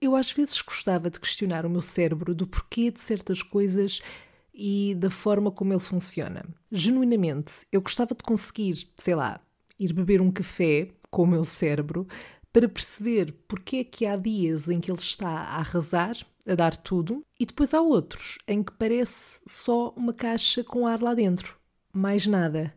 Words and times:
Eu 0.00 0.16
às 0.16 0.32
vezes 0.32 0.62
gostava 0.62 1.10
de 1.10 1.20
questionar 1.20 1.66
o 1.66 1.70
meu 1.70 1.82
cérebro 1.82 2.34
do 2.34 2.46
porquê 2.46 2.90
de 2.90 3.00
certas 3.00 3.42
coisas 3.42 4.00
e 4.54 4.94
da 4.96 5.10
forma 5.10 5.50
como 5.50 5.74
ele 5.74 5.80
funciona. 5.80 6.44
Genuinamente, 6.72 7.66
eu 7.70 7.82
gostava 7.82 8.14
de 8.14 8.22
conseguir, 8.22 8.88
sei 8.96 9.14
lá, 9.14 9.40
ir 9.78 9.92
beber 9.92 10.22
um 10.22 10.30
café 10.30 10.88
com 11.10 11.24
o 11.24 11.26
meu 11.26 11.44
cérebro 11.44 12.06
para 12.50 12.68
perceber 12.68 13.34
porque 13.46 13.76
é 13.76 13.84
que 13.84 14.06
há 14.06 14.16
dias 14.16 14.68
em 14.68 14.80
que 14.80 14.90
ele 14.90 14.98
está 14.98 15.28
a 15.28 15.56
arrasar, 15.56 16.16
a 16.46 16.54
dar 16.54 16.76
tudo, 16.76 17.22
e 17.38 17.44
depois 17.44 17.74
há 17.74 17.80
outros 17.82 18.38
em 18.48 18.62
que 18.62 18.72
parece 18.72 19.42
só 19.46 19.90
uma 19.90 20.14
caixa 20.14 20.64
com 20.64 20.86
ar 20.86 21.00
lá 21.02 21.12
dentro, 21.12 21.58
mais 21.92 22.26
nada. 22.26 22.74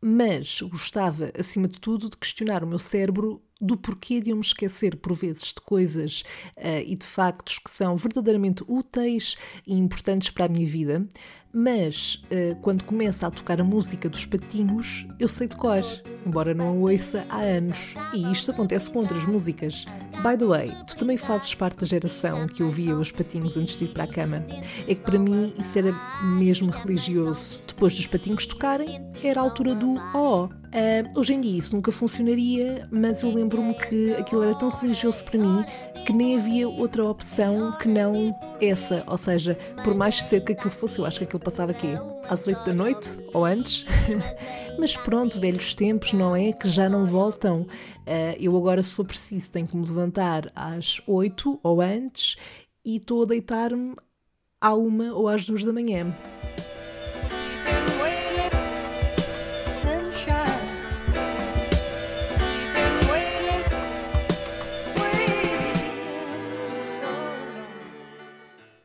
Mas 0.00 0.62
gostava, 0.62 1.30
acima 1.38 1.68
de 1.68 1.78
tudo, 1.78 2.08
de 2.08 2.16
questionar 2.16 2.64
o 2.64 2.66
meu 2.66 2.78
cérebro 2.78 3.42
do 3.60 3.76
porquê 3.76 4.20
de 4.20 4.30
eu 4.30 4.36
me 4.36 4.42
esquecer 4.42 4.96
por 4.96 5.12
vezes 5.12 5.52
de 5.52 5.60
coisas 5.60 6.22
uh, 6.56 6.82
e 6.84 6.96
de 6.96 7.04
factos 7.04 7.58
que 7.58 7.70
são 7.70 7.96
verdadeiramente 7.96 8.64
úteis 8.66 9.36
e 9.66 9.74
importantes 9.74 10.30
para 10.30 10.46
a 10.46 10.48
minha 10.48 10.66
vida, 10.66 11.06
mas 11.52 12.22
uh, 12.26 12.56
quando 12.60 12.84
começa 12.84 13.26
a 13.26 13.30
tocar 13.30 13.60
a 13.60 13.64
música 13.64 14.08
dos 14.08 14.24
patinhos, 14.24 15.06
eu 15.18 15.28
sei 15.28 15.48
de 15.48 15.56
cor, 15.56 15.82
embora 16.26 16.54
não 16.54 16.68
a 16.68 16.72
ouça 16.72 17.24
há 17.28 17.40
anos. 17.40 17.94
E 18.14 18.30
isto 18.30 18.50
acontece 18.50 18.90
com 18.90 19.00
outras 19.00 19.24
músicas. 19.26 19.84
By 20.22 20.36
the 20.36 20.44
way, 20.44 20.72
tu 20.86 20.96
também 20.96 21.16
fazes 21.16 21.54
parte 21.54 21.80
da 21.80 21.86
geração 21.86 22.46
que 22.46 22.62
ouvia 22.62 22.94
os 22.94 23.10
patinhos 23.10 23.56
antes 23.56 23.76
de 23.76 23.84
ir 23.84 23.88
para 23.88 24.04
a 24.04 24.06
cama. 24.06 24.44
É 24.86 24.94
que 24.94 25.00
para 25.00 25.18
mim 25.18 25.52
isso 25.58 25.78
era 25.78 25.92
mesmo 26.36 26.70
religioso. 26.70 27.58
Depois 27.66 27.94
dos 27.94 28.06
patinhos 28.06 28.46
tocarem, 28.46 29.00
era 29.22 29.40
a 29.40 29.42
altura 29.42 29.74
do 29.74 29.96
ó. 30.14 30.48
Oh. 30.48 30.60
Uh, 30.70 31.18
hoje 31.18 31.34
em 31.34 31.40
dia 31.40 31.58
isso 31.58 31.74
nunca 31.74 31.90
funcionaria, 31.90 32.86
mas 32.92 33.24
eu 33.24 33.34
lembro-me 33.34 33.74
que 33.74 34.14
aquilo 34.14 34.44
era 34.44 34.54
tão 34.54 34.68
religioso 34.68 35.24
para 35.24 35.36
mim 35.36 35.64
que 36.06 36.12
nem 36.12 36.36
havia 36.36 36.68
outra 36.68 37.04
opção 37.04 37.72
que 37.72 37.88
não 37.88 38.38
essa. 38.60 39.02
Ou 39.06 39.18
seja, 39.18 39.58
por 39.82 39.94
mais 39.94 40.22
cedo 40.22 40.44
que 40.44 40.52
aquilo 40.52 40.70
fosse, 40.70 40.98
eu 40.98 41.06
acho 41.06 41.18
que 41.18 41.24
aquilo 41.24 41.39
passava 41.40 41.72
aqui 41.72 41.88
às 42.28 42.46
8 42.46 42.64
da 42.64 42.72
noite 42.72 43.08
ou 43.32 43.44
antes. 43.44 43.84
mas 44.78 44.96
pronto, 44.96 45.40
velhos 45.40 45.74
tempos, 45.74 46.12
não 46.12 46.36
é? 46.36 46.52
Que 46.52 46.70
já 46.70 46.88
não 46.88 47.06
voltam. 47.06 47.62
Uh, 47.62 48.36
eu 48.38 48.56
agora, 48.56 48.82
se 48.82 48.94
for 48.94 49.04
preciso, 49.04 49.50
tenho 49.50 49.66
que 49.66 49.76
me 49.76 49.86
levantar 49.86 50.50
às 50.54 51.00
8 51.06 51.60
ou 51.62 51.80
antes 51.80 52.36
e 52.84 52.96
estou 52.96 53.22
a 53.22 53.26
deitar-me 53.26 53.94
à 54.60 54.74
uma 54.74 55.12
ou 55.12 55.28
às 55.28 55.46
duas 55.46 55.64
da 55.64 55.72
manhã. 55.72 56.14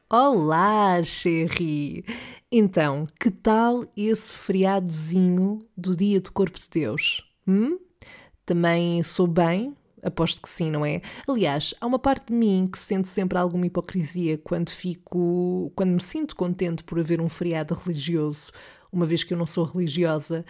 Olá, 0.09 1.01
Sherry! 1.03 2.05
Então, 2.51 3.05
que 3.19 3.31
tal 3.31 3.85
esse 3.97 4.35
feriadozinho 4.35 5.67
do 5.75 5.95
Dia 5.95 6.21
do 6.21 6.31
Corpo 6.31 6.59
de 6.59 6.69
Deus? 6.69 7.23
Hum? 7.47 7.79
Também 8.45 9.01
sou 9.03 9.27
bem? 9.27 9.75
Aposto 10.03 10.41
que 10.41 10.49
sim, 10.49 10.69
não 10.69 10.85
é? 10.85 11.01
Aliás, 11.27 11.73
há 11.81 11.87
uma 11.87 11.97
parte 11.97 12.27
de 12.27 12.33
mim 12.33 12.69
que 12.71 12.77
sente 12.77 13.09
sempre 13.09 13.39
alguma 13.39 13.65
hipocrisia 13.65 14.37
quando 14.37 14.69
fico, 14.69 15.71
quando 15.75 15.91
me 15.91 15.99
sinto 15.99 16.35
contente 16.35 16.83
por 16.83 16.99
haver 16.99 17.19
um 17.19 17.27
feriado 17.27 17.73
religioso, 17.73 18.51
uma 18.91 19.05
vez 19.05 19.23
que 19.23 19.33
eu 19.33 19.37
não 19.37 19.47
sou 19.47 19.65
religiosa. 19.65 20.45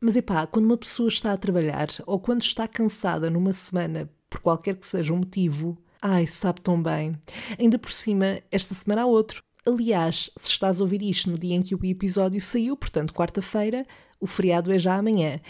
Mas 0.00 0.16
epá, 0.16 0.46
quando 0.46 0.64
uma 0.64 0.78
pessoa 0.78 1.10
está 1.10 1.32
a 1.32 1.36
trabalhar 1.36 1.88
ou 2.06 2.18
quando 2.18 2.40
está 2.40 2.66
cansada 2.66 3.28
numa 3.28 3.52
semana, 3.52 4.10
por 4.30 4.40
qualquer 4.40 4.76
que 4.76 4.86
seja 4.86 5.12
o 5.12 5.16
motivo, 5.18 5.76
Ai, 6.02 6.26
sabe 6.26 6.62
tão 6.62 6.82
bem. 6.82 7.14
Ainda 7.58 7.78
por 7.78 7.90
cima, 7.90 8.40
esta 8.50 8.74
semana 8.74 9.02
há 9.02 9.06
outro. 9.06 9.42
Aliás, 9.66 10.30
se 10.36 10.48
estás 10.48 10.80
a 10.80 10.82
ouvir 10.82 11.02
isto 11.02 11.30
no 11.30 11.38
dia 11.38 11.54
em 11.54 11.62
que 11.62 11.74
o 11.74 11.84
episódio 11.84 12.40
saiu, 12.40 12.76
portanto, 12.76 13.12
quarta-feira, 13.12 13.86
o 14.20 14.26
feriado 14.26 14.72
é 14.72 14.78
já 14.78 14.96
amanhã. 14.96 15.40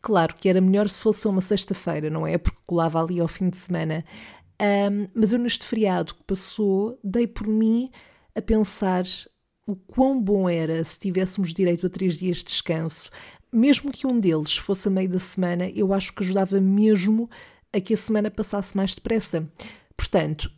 Claro 0.00 0.34
que 0.34 0.48
era 0.48 0.60
melhor 0.60 0.88
se 0.88 1.00
fosse 1.00 1.26
uma 1.28 1.40
sexta-feira, 1.40 2.08
não 2.10 2.26
é? 2.26 2.38
Porque 2.38 2.58
colava 2.66 3.02
ali 3.02 3.20
ao 3.20 3.28
fim 3.28 3.48
de 3.48 3.56
semana. 3.56 4.04
Um, 4.60 5.08
mas 5.14 5.32
eu, 5.32 5.38
neste 5.38 5.64
feriado 5.64 6.14
que 6.14 6.24
passou, 6.24 6.98
dei 7.02 7.26
por 7.26 7.46
mim 7.46 7.90
a 8.34 8.42
pensar 8.42 9.04
o 9.66 9.76
quão 9.76 10.20
bom 10.20 10.48
era 10.48 10.82
se 10.82 10.98
tivéssemos 10.98 11.52
direito 11.52 11.86
a 11.86 11.90
três 11.90 12.18
dias 12.18 12.38
de 12.38 12.44
descanso. 12.44 13.10
Mesmo 13.52 13.92
que 13.92 14.06
um 14.06 14.18
deles 14.18 14.56
fosse 14.56 14.88
a 14.88 14.90
meio 14.90 15.08
da 15.08 15.18
semana, 15.18 15.68
eu 15.70 15.92
acho 15.92 16.12
que 16.14 16.22
ajudava 16.22 16.60
mesmo 16.60 17.28
a 17.72 17.80
que 17.80 17.94
a 17.94 17.96
semana 17.96 18.30
passasse 18.30 18.76
mais 18.76 18.94
depressa. 18.94 19.46
Portanto, 19.96 20.50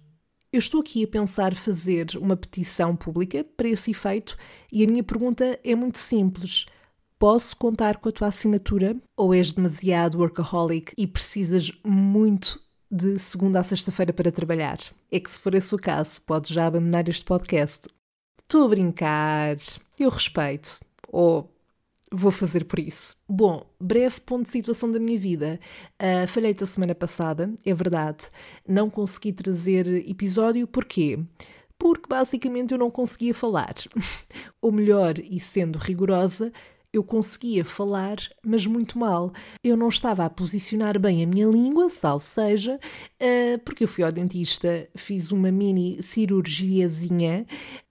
eu 0.53 0.59
estou 0.59 0.81
aqui 0.81 1.05
a 1.05 1.09
pensar 1.09 1.55
fazer 1.55 2.17
uma 2.17 2.37
petição 2.37 2.97
pública 2.97 3.45
para 3.57 3.69
esse 3.69 3.93
efeito 3.93 4.37
e 4.73 4.85
a 4.85 4.87
minha 4.87 5.05
pergunta 5.05 5.59
é 5.63 5.75
muito 5.75 5.99
simples. 5.99 6.67
Posso 7.19 7.57
contar 7.57 7.99
com 7.99 8.09
a 8.09 8.13
tua 8.13 8.29
assinatura 8.29 8.97
ou 9.17 9.35
és 9.35 9.53
demasiado 9.53 10.19
workaholic 10.19 10.93
e 10.97 11.07
precisas 11.07 11.71
muito 11.85 12.61
de 12.91 13.19
segunda 13.19 13.61
a 13.61 13.63
sexta-feira 13.63 14.13
para 14.13 14.33
trabalhar? 14.33 14.79
É 15.13 15.21
que 15.21 15.31
se 15.31 15.39
for 15.39 15.55
esse 15.55 15.73
o 15.75 15.79
caso, 15.79 16.21
podes 16.23 16.51
já 16.51 16.67
abandonar 16.67 17.09
este 17.09 17.25
podcast. 17.25 17.89
Estou 18.43 18.65
a 18.65 18.69
brincar, 18.69 19.57
eu 19.99 20.11
respeito. 20.11 20.81
Ou 21.07 21.49
vou 22.11 22.33
fazer 22.33 22.65
por 22.65 22.79
isso. 22.79 23.17
Bom, 23.29 23.65
breve 23.81 24.21
ponto 24.21 24.45
de 24.45 24.51
situação 24.51 24.91
da 24.91 24.99
minha 24.99 25.19
vida. 25.19 25.61
Uh, 26.01 26.27
falhei-te 26.27 26.65
a 26.65 26.67
semana 26.67 26.95
passada, 26.95 27.53
é 27.65 27.73
verdade. 27.73 28.29
Não 28.67 28.91
consegui 28.91 29.33
trazer 29.33 29.87
episódio, 30.09 30.67
porquê? 30.67 31.19
Porque 31.79 32.09
basicamente 32.09 32.73
eu 32.73 32.79
não 32.79 32.91
conseguia 32.91 33.33
falar. 33.33 33.75
Ou 34.61 34.73
melhor, 34.73 35.19
e 35.19 35.39
sendo 35.39 35.79
rigorosa, 35.79 36.53
eu 36.93 37.05
conseguia 37.05 37.65
falar, 37.65 38.17
mas 38.45 38.67
muito 38.67 38.99
mal. 38.99 39.33
Eu 39.63 39.77
não 39.77 39.89
estava 39.89 40.25
a 40.25 40.31
posicionar 40.31 40.99
bem 40.99 41.23
a 41.23 41.27
minha 41.27 41.47
língua, 41.47 41.89
salvo 41.89 42.25
seja, 42.25 42.79
uh, 43.23 43.59
porque 43.65 43.85
eu 43.85 43.89
fui 43.89 44.03
ao 44.03 44.11
dentista, 44.11 44.89
fiz 44.97 45.31
uma 45.31 45.53
mini 45.53 46.03
cirurgiazinha, 46.03 47.47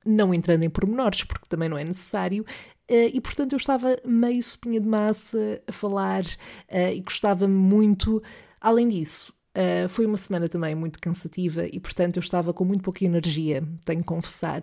não 0.05 0.33
entrando 0.33 0.63
em 0.63 0.69
pormenores, 0.69 1.23
porque 1.23 1.47
também 1.47 1.69
não 1.69 1.77
é 1.77 1.83
necessário, 1.85 2.45
e 2.89 3.21
portanto 3.21 3.53
eu 3.53 3.57
estava 3.57 3.99
meio 4.05 4.41
sopinha 4.41 4.79
de 4.79 4.87
massa 4.87 5.61
a 5.67 5.71
falar 5.71 6.23
uh, 6.23 6.93
e 6.93 7.01
gostava-me 7.01 7.53
muito. 7.53 8.21
Além 8.59 8.87
disso, 8.87 9.33
uh, 9.55 9.87
foi 9.89 10.05
uma 10.05 10.17
semana 10.17 10.49
também 10.49 10.75
muito 10.75 10.99
cansativa 10.99 11.65
e 11.65 11.79
portanto 11.79 12.17
eu 12.17 12.21
estava 12.21 12.53
com 12.53 12.65
muito 12.65 12.83
pouca 12.83 13.05
energia, 13.05 13.63
tenho 13.85 13.99
que 13.99 14.07
confessar. 14.07 14.61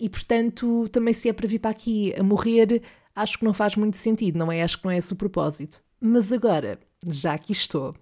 e 0.00 0.08
portanto, 0.08 0.88
também 0.90 1.14
se 1.14 1.28
é 1.28 1.32
para 1.32 1.48
vir 1.48 1.58
para 1.58 1.70
aqui 1.70 2.14
a 2.18 2.22
morrer, 2.22 2.82
acho 3.14 3.38
que 3.38 3.44
não 3.44 3.54
faz 3.54 3.76
muito 3.76 3.96
sentido, 3.96 4.38
não 4.38 4.50
é? 4.50 4.62
Acho 4.62 4.78
que 4.78 4.84
não 4.84 4.90
é 4.92 4.98
esse 4.98 5.12
o 5.12 5.16
propósito. 5.16 5.82
Mas 6.04 6.32
agora, 6.32 6.80
já 7.06 7.32
aqui 7.32 7.52
estou. 7.52 7.94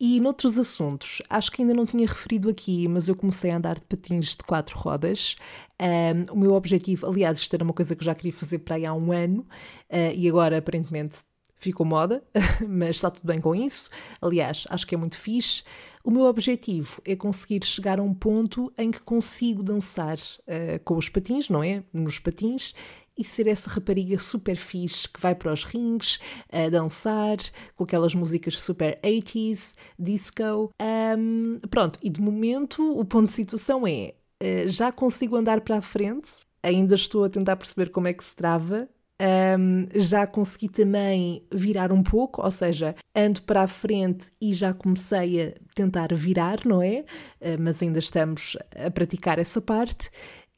E 0.00 0.18
noutros 0.18 0.58
assuntos, 0.58 1.22
acho 1.30 1.52
que 1.52 1.62
ainda 1.62 1.72
não 1.72 1.86
tinha 1.86 2.04
referido 2.04 2.48
aqui, 2.48 2.88
mas 2.88 3.06
eu 3.06 3.14
comecei 3.14 3.52
a 3.52 3.56
andar 3.56 3.78
de 3.78 3.86
patins 3.86 4.30
de 4.30 4.42
quatro 4.42 4.76
rodas. 4.76 5.36
Um, 5.80 6.32
o 6.32 6.36
meu 6.36 6.54
objetivo, 6.54 7.06
aliás, 7.06 7.38
isto 7.38 7.54
era 7.54 7.62
uma 7.62 7.72
coisa 7.72 7.94
que 7.94 8.02
eu 8.02 8.04
já 8.04 8.16
queria 8.16 8.32
fazer 8.32 8.58
para 8.58 8.74
aí 8.74 8.84
há 8.84 8.92
um 8.92 9.12
ano 9.12 9.46
uh, 9.88 10.12
e 10.12 10.28
agora 10.28 10.58
aparentemente 10.58 11.18
ficou 11.54 11.86
moda, 11.86 12.20
mas 12.68 12.96
está 12.96 13.12
tudo 13.12 13.28
bem 13.28 13.40
com 13.40 13.54
isso. 13.54 13.90
Aliás, 14.20 14.64
acho 14.68 14.84
que 14.84 14.96
é 14.96 14.98
muito 14.98 15.16
fixe. 15.16 15.62
O 16.02 16.10
meu 16.10 16.24
objetivo 16.24 17.00
é 17.04 17.14
conseguir 17.14 17.64
chegar 17.64 18.00
a 18.00 18.02
um 18.02 18.12
ponto 18.12 18.72
em 18.76 18.90
que 18.90 19.00
consigo 19.00 19.62
dançar 19.62 20.18
uh, 20.18 20.82
com 20.84 20.96
os 20.96 21.08
patins, 21.08 21.48
não 21.48 21.62
é? 21.62 21.84
Nos 21.92 22.18
patins 22.18 22.74
e 23.16 23.24
ser 23.24 23.46
essa 23.46 23.70
rapariga 23.70 24.18
super 24.18 24.56
fixe 24.56 25.08
que 25.08 25.20
vai 25.20 25.34
para 25.34 25.52
os 25.52 25.64
rings 25.64 26.18
a 26.52 26.68
dançar 26.68 27.38
com 27.74 27.84
aquelas 27.84 28.14
músicas 28.14 28.60
super 28.60 28.98
80s, 29.02 29.74
disco. 29.98 30.70
Um, 31.18 31.58
pronto, 31.70 31.98
e 32.02 32.10
de 32.10 32.20
momento 32.20 32.98
o 32.98 33.04
ponto 33.04 33.26
de 33.26 33.32
situação 33.32 33.86
é 33.86 34.14
uh, 34.42 34.68
já 34.68 34.92
consigo 34.92 35.36
andar 35.36 35.60
para 35.60 35.78
a 35.78 35.82
frente, 35.82 36.30
ainda 36.62 36.94
estou 36.94 37.24
a 37.24 37.30
tentar 37.30 37.56
perceber 37.56 37.90
como 37.90 38.08
é 38.08 38.12
que 38.12 38.24
se 38.24 38.34
trava. 38.34 38.88
Um, 39.18 39.88
já 39.94 40.26
consegui 40.26 40.68
também 40.68 41.42
virar 41.50 41.90
um 41.90 42.02
pouco, 42.02 42.42
ou 42.42 42.50
seja, 42.50 42.94
ando 43.14 43.40
para 43.42 43.62
a 43.62 43.66
frente 43.66 44.30
e 44.38 44.52
já 44.52 44.74
comecei 44.74 45.42
a 45.42 45.52
tentar 45.74 46.14
virar, 46.14 46.66
não 46.66 46.82
é? 46.82 47.04
Uh, 47.40 47.56
mas 47.58 47.82
ainda 47.82 47.98
estamos 47.98 48.58
a 48.74 48.90
praticar 48.90 49.38
essa 49.38 49.60
parte. 49.60 50.10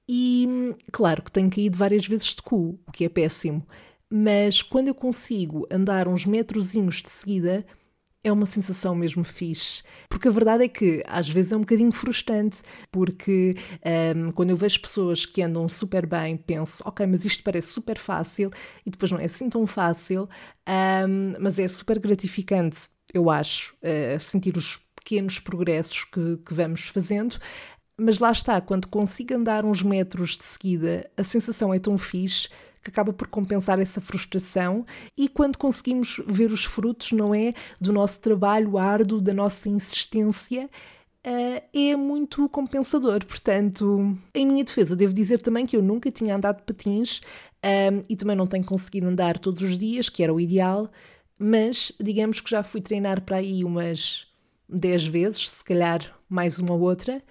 E 0.08 0.74
claro 0.90 1.22
que 1.22 1.30
tenho 1.30 1.50
caído 1.50 1.76
várias 1.76 2.06
vezes 2.06 2.28
de 2.34 2.42
cu, 2.42 2.78
o 2.86 2.92
que 2.92 3.04
é 3.04 3.08
péssimo, 3.08 3.66
mas 4.10 4.62
quando 4.62 4.88
eu 4.88 4.94
consigo 4.94 5.66
andar 5.70 6.08
uns 6.08 6.24
metrozinhos 6.24 7.02
de 7.02 7.10
seguida, 7.10 7.66
é 8.24 8.32
uma 8.32 8.46
sensação 8.46 8.94
mesmo 8.94 9.22
fixe. 9.24 9.82
Porque 10.08 10.28
a 10.28 10.30
verdade 10.30 10.64
é 10.64 10.68
que 10.68 11.02
às 11.06 11.28
vezes 11.28 11.52
é 11.52 11.56
um 11.56 11.60
bocadinho 11.60 11.92
frustrante, 11.92 12.62
porque 12.90 13.54
um, 14.16 14.32
quando 14.32 14.50
eu 14.50 14.56
vejo 14.56 14.80
pessoas 14.80 15.26
que 15.26 15.42
andam 15.42 15.68
super 15.68 16.06
bem, 16.06 16.36
penso, 16.36 16.82
ok, 16.86 17.06
mas 17.06 17.24
isto 17.24 17.42
parece 17.42 17.68
super 17.68 17.98
fácil, 17.98 18.50
e 18.84 18.90
depois 18.90 19.12
não 19.12 19.18
é 19.18 19.26
assim 19.26 19.48
tão 19.48 19.66
fácil, 19.66 20.28
um, 21.08 21.34
mas 21.40 21.58
é 21.58 21.68
super 21.68 21.98
gratificante, 21.98 22.88
eu 23.12 23.30
acho, 23.30 23.76
uh, 23.76 24.18
sentir 24.20 24.56
os 24.56 24.80
pequenos 24.96 25.38
progressos 25.38 26.04
que, 26.04 26.36
que 26.38 26.52
vamos 26.52 26.88
fazendo. 26.88 27.38
Mas 28.00 28.20
lá 28.20 28.30
está, 28.30 28.60
quando 28.60 28.86
consigo 28.86 29.34
andar 29.34 29.64
uns 29.64 29.82
metros 29.82 30.36
de 30.36 30.44
seguida, 30.44 31.10
a 31.16 31.24
sensação 31.24 31.74
é 31.74 31.80
tão 31.80 31.98
fixe 31.98 32.48
que 32.82 32.90
acaba 32.90 33.12
por 33.12 33.26
compensar 33.26 33.80
essa 33.80 34.00
frustração 34.00 34.86
e 35.16 35.28
quando 35.28 35.58
conseguimos 35.58 36.22
ver 36.26 36.52
os 36.52 36.64
frutos, 36.64 37.10
não 37.10 37.34
é? 37.34 37.52
Do 37.80 37.92
nosso 37.92 38.20
trabalho 38.20 38.78
árduo, 38.78 39.20
da 39.20 39.34
nossa 39.34 39.68
insistência, 39.68 40.70
Uh, 41.26 41.60
é 41.74 41.96
muito 41.96 42.48
compensador. 42.48 43.26
Portanto, 43.26 44.16
em 44.32 44.46
minha 44.46 44.64
defesa, 44.64 44.96
devo 44.96 45.12
dizer 45.12 45.42
também 45.42 45.66
que 45.66 45.76
eu 45.76 45.82
nunca 45.82 46.10
tinha 46.10 46.36
andado 46.36 46.62
patins 46.62 47.20
um, 47.62 48.02
e 48.08 48.16
também 48.16 48.36
não 48.36 48.46
tenho 48.46 48.64
conseguido 48.64 49.08
andar 49.08 49.38
todos 49.38 49.60
os 49.60 49.76
dias, 49.76 50.08
que 50.08 50.22
era 50.22 50.32
o 50.32 50.40
ideal, 50.40 50.90
mas 51.38 51.92
digamos 52.00 52.40
que 52.40 52.48
já 52.48 52.62
fui 52.62 52.80
treinar 52.80 53.20
para 53.22 53.38
aí 53.38 53.64
umas 53.64 54.26
10 54.68 55.06
vezes, 55.08 55.50
se 55.50 55.64
calhar 55.64 56.16
mais 56.28 56.58
uma 56.58 56.72
ou 56.72 56.80
outra, 56.80 57.22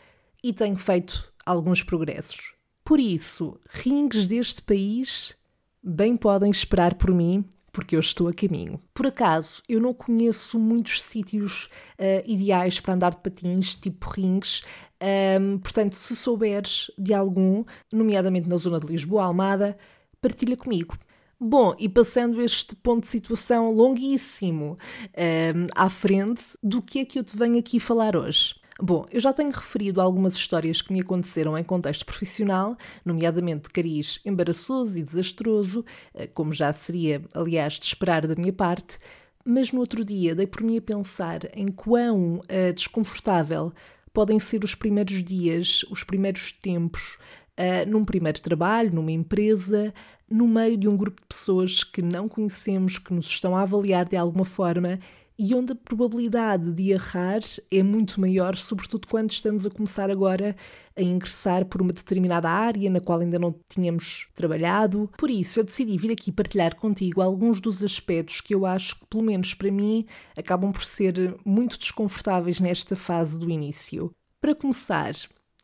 e 0.48 0.54
tenho 0.54 0.78
feito 0.78 1.30
alguns 1.46 1.84
progressos. 1.84 2.54
Por 2.82 3.02
isso, 3.02 3.60
rings 3.70 4.28
deste 4.28 4.62
país 4.62 5.36
bem 5.84 6.16
podem 6.16 6.50
esperar 6.50 6.96
por 6.96 7.14
mim, 7.14 7.44
porque 7.70 7.98
eu 7.98 8.00
estou 8.00 8.30
a 8.30 8.34
caminho. 8.34 8.80
Por 8.94 9.08
acaso, 9.08 9.62
eu 9.68 9.82
não 9.82 9.94
conheço 9.94 10.58
muitos 10.58 11.02
sítios 11.02 11.66
uh, 12.00 12.24
ideais 12.26 12.80
para 12.80 12.94
andar 12.94 13.12
de 13.12 13.18
patins, 13.18 13.76
tipo 13.76 14.10
rings, 14.10 14.64
um, 15.42 15.58
portanto, 15.60 15.96
se 15.96 16.16
souberes 16.16 16.90
de 16.98 17.14
algum, 17.14 17.66
nomeadamente 17.92 18.48
na 18.48 18.56
zona 18.56 18.80
de 18.80 18.88
Lisboa, 18.88 19.26
Almada, 19.26 19.78
partilha 20.22 20.56
comigo. 20.56 20.98
Bom, 21.38 21.76
e 21.78 21.90
passando 21.90 22.42
este 22.42 22.74
ponto 22.74 23.02
de 23.02 23.10
situação 23.10 23.70
longuíssimo 23.70 24.78
um, 25.14 25.68
à 25.76 25.90
frente, 25.90 26.42
do 26.64 26.82
que 26.82 27.00
é 27.00 27.06
que 27.06 27.20
eu 27.20 27.24
te 27.24 27.36
venho 27.36 27.60
aqui 27.60 27.82
falar 27.82 28.16
hoje? 28.16 28.56
Bom, 28.79 29.07
eu 29.12 29.19
já 29.19 29.33
tenho 29.33 29.50
referido 29.50 30.00
algumas 30.00 30.35
histórias 30.35 30.83
que 30.83 30.94
me 30.94 31.01
aconteceram 31.01 31.57
em 31.57 31.63
contexto 31.63 32.06
profissional, 32.06 32.77
nomeadamente 33.03 33.63
de 33.63 33.69
cariz 33.71 34.19
embaraçoso 34.24 34.97
e 35.00 35.03
desastroso, 35.03 35.83
eh, 36.13 36.27
como 36.27 36.53
já 36.53 36.71
seria, 36.71 37.24
aliás, 37.33 37.79
de 37.79 37.85
esperar 37.85 38.27
da 38.27 38.35
minha 38.35 38.53
parte, 38.53 39.00
mas 39.44 39.71
no 39.71 39.79
outro 39.79 40.06
dia 40.06 40.35
dei 40.35 40.45
por 40.45 40.62
mim 40.62 40.77
a 40.77 40.81
pensar 40.81 41.39
em 41.57 41.68
quão 41.68 42.35
uh, 42.35 42.74
desconfortável 42.75 43.74
podem 44.13 44.39
ser 44.39 44.63
os 44.63 44.75
primeiros 44.75 45.24
dias, 45.24 45.83
os 45.89 46.03
primeiros 46.03 46.51
tempos, 46.51 47.18
uh, 47.57 47.89
num 47.89 48.03
primeiro 48.03 48.41
trabalho, 48.41 48.94
numa 48.94 49.12
empresa, 49.12 49.94
no 50.29 50.47
meio 50.47 50.77
de 50.77 50.88
um 50.88 50.97
grupo 50.97 51.21
de 51.21 51.27
pessoas 51.27 51.83
que 51.83 52.01
não 52.01 52.27
conhecemos, 52.27 53.00
que 53.00 53.13
nos 53.13 53.25
estão 53.25 53.56
a 53.56 53.62
avaliar 53.62 54.06
de 54.06 54.18
alguma 54.18 54.44
forma 54.45 55.00
e 55.39 55.54
onde 55.54 55.74
a 55.74 55.75
probabilidade 55.75 56.74
de 56.74 56.92
errar 56.92 57.42
é 57.72 57.84
muito 57.84 58.19
maior, 58.19 58.56
sobretudo 58.56 59.07
quando 59.07 59.31
estamos 59.31 59.66
a 59.66 59.69
começar 59.69 60.10
agora 60.10 60.56
a 60.95 61.01
ingressar 61.01 61.66
por 61.66 61.80
uma 61.80 61.94
determinada 61.94 62.50
área 62.50 62.89
na 62.89 63.00
qual 63.00 63.19
ainda 63.19 63.38
não 63.38 63.54
tínhamos 63.69 64.28
trabalhado. 64.34 65.10
Por 65.16 65.30
isso, 65.30 65.60
eu 65.60 65.63
decidi 65.63 65.95
vir 65.95 66.12
aqui 66.12 66.31
partilhar 66.31 66.75
contigo 66.75 67.22
alguns 67.22 67.62
dos 67.62 67.84
aspectos 67.84 68.42
que 68.42 68.56
eu 68.56 68.66
acho 68.66 69.00
que, 69.00 69.06
pelo 69.06 69.24
menos 69.24 69.54
para 69.54 69.69
mim, 69.69 70.06
acabam 70.36 70.72
por 70.72 70.84
ser 70.84 71.38
muito 71.45 71.78
desconfortáveis 71.78 72.60
nesta 72.60 72.95
fase 72.95 73.38
do 73.38 73.50
início. 73.50 74.12
Para 74.42 74.56
começar, 74.56 75.13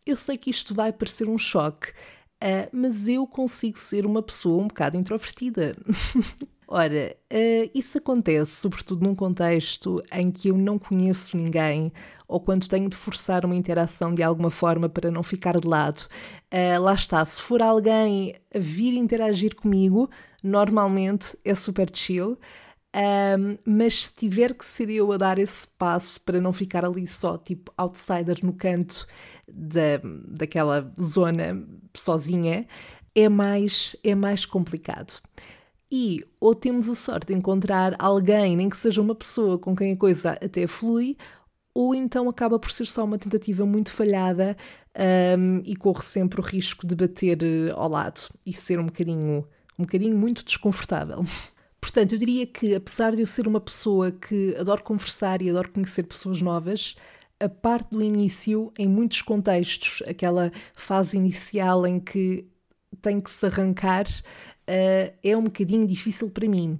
eu 0.06 0.16
sei 0.16 0.38
que 0.38 0.52
isto 0.52 0.76
vai 0.76 0.94
parecer 0.94 1.28
um 1.28 1.38
choque, 1.38 1.90
uh, 2.44 2.70
mas 2.72 3.08
eu 3.08 3.26
consigo 3.26 3.80
ser 3.80 4.06
uma 4.06 4.22
pessoa 4.22 4.62
um 4.62 4.68
bocado 4.68 4.98
introvertida. 4.98 5.72
Ora, 6.68 7.16
uh, 7.32 7.72
isso 7.74 7.98
acontece 7.98 8.52
sobretudo 8.52 9.04
num 9.04 9.16
contexto 9.16 10.02
em 10.12 10.32
que 10.32 10.50
eu 10.50 10.58
não 10.58 10.80
conheço 10.80 11.38
ninguém 11.38 11.92
ou 12.28 12.40
quando 12.40 12.68
tenho 12.68 12.90
de 12.90 12.96
forçar 12.96 13.46
uma 13.46 13.56
interação 13.56 14.14
de 14.14 14.24
alguma 14.24 14.50
forma 14.50 14.90
para 14.90 15.12
não 15.12 15.24
ficar 15.24 15.60
de 15.60 15.68
lado. 15.68 16.08
Uh, 16.52 16.82
lá 16.82 16.94
está, 16.94 17.24
se 17.26 17.42
for 17.42 17.62
alguém 17.62 18.36
vir 18.56 18.96
interagir 18.96 19.56
comigo, 19.56 20.10
normalmente 20.44 21.38
é 21.44 21.54
super 21.54 21.90
chill. 21.94 22.38
Um, 22.96 23.58
mas 23.66 24.04
se 24.04 24.14
tiver 24.14 24.54
que 24.54 24.64
ser 24.64 24.88
eu 24.90 25.12
a 25.12 25.18
dar 25.18 25.40
esse 25.40 25.68
passo 25.68 26.22
para 26.22 26.40
não 26.40 26.54
ficar 26.54 26.86
ali 26.86 27.08
só, 27.08 27.40
tipo, 27.40 27.74
outsider 27.76 28.38
no 28.44 28.54
canto 28.54 29.08
da, 29.52 30.00
daquela 30.28 30.92
zona 31.02 31.68
sozinha, 31.96 32.68
é 33.16 33.28
mais, 33.28 33.96
é 34.04 34.14
mais 34.14 34.46
complicado. 34.46 35.22
E 35.96 36.26
ou 36.42 36.56
temos 36.56 36.90
a 36.90 36.96
sorte 36.96 37.28
de 37.28 37.36
encontrar 37.36 37.96
alguém, 38.00 38.58
nem 38.58 38.68
que 38.68 38.76
seja 38.76 39.00
uma 39.00 39.14
pessoa 39.14 39.60
com 39.60 39.76
quem 39.76 39.94
a 39.94 39.96
coisa 39.96 40.32
até 40.32 40.66
flui, 40.66 41.16
ou 41.72 41.94
então 41.94 42.28
acaba 42.28 42.58
por 42.58 42.72
ser 42.72 42.88
só 42.88 43.04
uma 43.04 43.20
tentativa 43.20 43.64
muito 43.64 43.92
falhada 43.92 44.58
um, 45.38 45.62
e 45.64 45.76
corre 45.76 46.02
sempre 46.02 46.42
o 46.42 46.44
risco 46.44 46.88
de 46.88 46.96
bater 46.96 47.44
eh, 47.44 47.72
ao 47.76 47.88
lado 47.88 48.22
e 48.44 48.52
ser 48.52 48.80
um 48.80 48.88
bocadinho, 48.88 49.48
um 49.78 49.84
bocadinho 49.84 50.18
muito 50.18 50.44
desconfortável. 50.44 51.24
Portanto, 51.80 52.14
eu 52.14 52.18
diria 52.18 52.48
que, 52.48 52.74
apesar 52.74 53.16
de 53.16 53.22
eu 53.22 53.28
ser 53.28 53.48
uma 53.48 53.62
pessoa 53.62 54.12
que 54.12 54.56
adoro 54.60 54.82
conversar 54.82 55.44
e 55.44 55.50
adoro 55.52 55.70
conhecer 55.72 56.04
pessoas 56.04 56.42
novas, 56.42 56.96
a 57.40 57.48
parte 57.48 57.92
do 57.92 58.02
início, 58.02 58.74
em 58.80 58.88
muitos 58.88 59.22
contextos, 59.22 60.02
aquela 60.08 60.52
fase 60.74 61.18
inicial 61.18 61.86
em 61.86 62.00
que 62.00 62.48
tem 63.02 63.20
que 63.22 63.30
se 63.30 63.46
arrancar, 63.46 64.06
uh, 64.68 65.14
é 65.24 65.38
um 65.38 65.44
bocadinho 65.44 65.86
difícil 65.88 66.30
para 66.30 66.48
mim. 66.48 66.80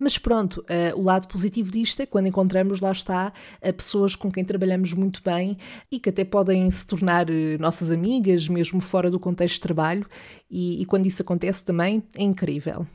Mas 0.00 0.16
pronto, 0.16 0.62
uh, 0.62 0.98
o 0.98 1.04
lado 1.04 1.28
positivo 1.28 1.70
disto 1.70 2.00
é 2.00 2.06
quando 2.06 2.26
encontramos, 2.26 2.80
lá 2.80 2.90
está, 2.90 3.34
uh, 3.62 3.72
pessoas 3.74 4.16
com 4.16 4.32
quem 4.32 4.42
trabalhamos 4.42 4.94
muito 4.94 5.22
bem 5.22 5.58
e 5.92 6.00
que 6.00 6.08
até 6.08 6.24
podem 6.24 6.70
se 6.70 6.86
tornar 6.86 7.28
uh, 7.28 7.32
nossas 7.60 7.90
amigas, 7.90 8.48
mesmo 8.48 8.80
fora 8.80 9.10
do 9.10 9.20
contexto 9.20 9.56
de 9.56 9.60
trabalho, 9.60 10.06
e, 10.50 10.80
e 10.80 10.86
quando 10.86 11.04
isso 11.04 11.20
acontece 11.20 11.62
também 11.62 12.02
é 12.16 12.22
incrível. 12.22 12.86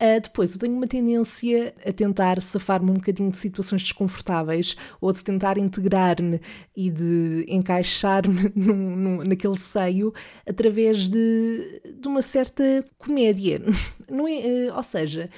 Uh, 0.00 0.20
depois, 0.20 0.52
eu 0.52 0.58
tenho 0.60 0.74
uma 0.74 0.86
tendência 0.86 1.74
a 1.84 1.90
tentar 1.90 2.42
safar-me 2.42 2.90
um 2.90 2.94
bocadinho 2.94 3.30
de 3.30 3.38
situações 3.38 3.82
desconfortáveis 3.82 4.76
ou 5.00 5.10
de 5.10 5.24
tentar 5.24 5.56
integrar-me 5.56 6.38
e 6.76 6.90
de 6.90 7.46
encaixar-me 7.48 8.52
naquele 9.26 9.58
seio 9.58 10.12
através 10.46 11.08
de, 11.08 11.80
de 11.98 12.06
uma 12.06 12.20
certa 12.20 12.84
comédia. 12.98 13.62
Não 14.10 14.28
é, 14.28 14.68
uh, 14.70 14.76
ou 14.76 14.82
seja, 14.82 15.30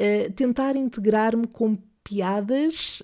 uh, 0.00 0.32
tentar 0.32 0.76
integrar-me 0.76 1.46
com 1.46 1.78
piadas, 2.02 3.02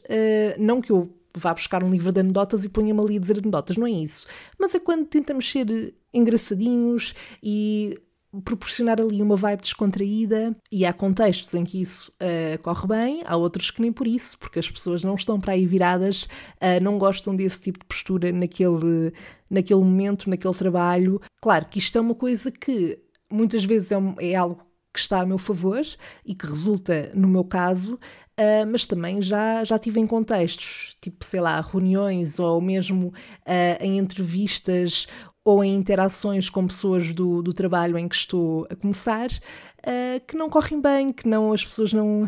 não 0.59 0.83
que 0.83 0.93
eu 0.93 1.11
vá 1.35 1.55
buscar 1.55 1.83
um 1.83 1.89
livro 1.89 2.13
de 2.13 2.21
anedotas 2.21 2.65
e 2.65 2.69
ponha-me 2.69 3.01
ali 3.01 3.17
a 3.17 3.21
dizer 3.21 3.39
anedotas, 3.39 3.79
não 3.79 3.87
é 3.87 3.91
isso. 3.91 4.27
Mas 4.59 4.75
é 4.75 4.79
quando 4.79 5.07
tentamos 5.07 5.51
ser 5.51 5.95
engraçadinhos 6.13 7.15
e 7.43 7.99
proporcionar 8.45 9.01
ali 9.01 9.21
uma 9.21 9.35
vibe 9.35 9.63
descontraída 9.63 10.57
e 10.71 10.87
há 10.87 10.93
contextos 10.93 11.53
em 11.53 11.65
que 11.65 11.81
isso 11.81 12.13
uh, 12.23 12.59
corre 12.63 12.87
bem, 12.87 13.23
há 13.25 13.37
outros 13.37 13.71
que 13.71 13.81
nem 13.81 13.93
por 13.93 14.07
isso, 14.07 14.39
porque 14.39 14.61
as 14.61 14.71
pessoas 14.71 15.03
não 15.03 15.15
estão 15.17 15.41
para 15.41 15.53
aí 15.53 15.67
viradas, 15.67 16.25
uh, 16.25 16.81
não 16.81 16.97
gostam 16.97 17.35
desse 17.35 17.61
tipo 17.61 17.81
de 17.81 17.87
postura 17.87 18.31
naquele, 18.31 19.13
naquele 19.49 19.81
momento, 19.81 20.31
naquele 20.31 20.55
trabalho. 20.55 21.21
Claro 21.41 21.67
que 21.67 21.81
isto 21.81 21.99
é 21.99 22.01
uma 22.01 22.15
coisa 22.15 22.53
que 22.53 22.99
muitas 23.29 23.65
vezes 23.65 23.91
é, 23.91 23.97
é 24.21 24.35
algo 24.37 24.65
que 24.93 24.99
está 24.99 25.21
a 25.21 25.27
meu 25.27 25.39
favor 25.39 25.83
e 26.25 26.35
que 26.35 26.47
resulta 26.47 27.11
no 27.15 27.29
meu 27.29 27.45
caso, 27.45 27.99
Uh, 28.41 28.65
mas 28.67 28.87
também 28.87 29.21
já, 29.21 29.63
já 29.65 29.79
tive 29.79 30.01
em 30.01 30.07
contextos, 30.07 30.97
tipo, 30.99 31.23
sei 31.27 31.43
lá, 31.43 31.61
reuniões 31.61 32.39
ou 32.39 32.59
mesmo 32.59 33.09
uh, 33.09 33.85
em 33.85 33.99
entrevistas 33.99 35.07
ou 35.45 35.63
em 35.63 35.75
interações 35.75 36.49
com 36.49 36.67
pessoas 36.67 37.13
do, 37.13 37.43
do 37.43 37.53
trabalho 37.53 37.99
em 37.99 38.09
que 38.09 38.15
estou 38.15 38.67
a 38.71 38.75
começar, 38.75 39.29
uh, 39.29 40.27
que 40.27 40.37
não 40.37 40.49
correm 40.49 40.81
bem, 40.81 41.13
que 41.13 41.29
não 41.29 41.53
as 41.53 41.63
pessoas 41.63 41.93
não, 41.93 42.27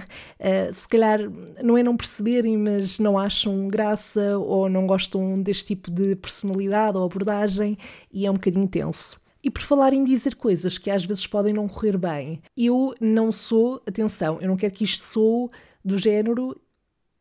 se 0.70 0.86
calhar 0.86 1.18
não 1.62 1.78
é 1.78 1.82
não 1.82 1.96
perceberem, 1.96 2.58
mas 2.58 2.98
não 2.98 3.18
acham 3.18 3.66
graça 3.68 4.36
ou 4.36 4.68
não 4.68 4.86
gostam 4.86 5.40
deste 5.40 5.64
tipo 5.64 5.90
de 5.90 6.14
personalidade 6.16 6.98
ou 6.98 7.04
abordagem 7.04 7.78
e 8.12 8.26
é 8.26 8.30
um 8.30 8.34
bocadinho 8.34 8.68
tenso. 8.68 9.21
E 9.42 9.50
por 9.50 9.62
falar 9.62 9.92
em 9.92 10.04
dizer 10.04 10.36
coisas 10.36 10.78
que 10.78 10.90
às 10.90 11.04
vezes 11.04 11.26
podem 11.26 11.52
não 11.52 11.68
correr 11.68 11.96
bem, 11.98 12.40
eu 12.56 12.94
não 13.00 13.32
sou, 13.32 13.82
atenção, 13.86 14.38
eu 14.40 14.48
não 14.48 14.56
quero 14.56 14.72
que 14.72 14.84
isto 14.84 15.04
sou 15.04 15.50
do 15.84 15.98
género 15.98 16.60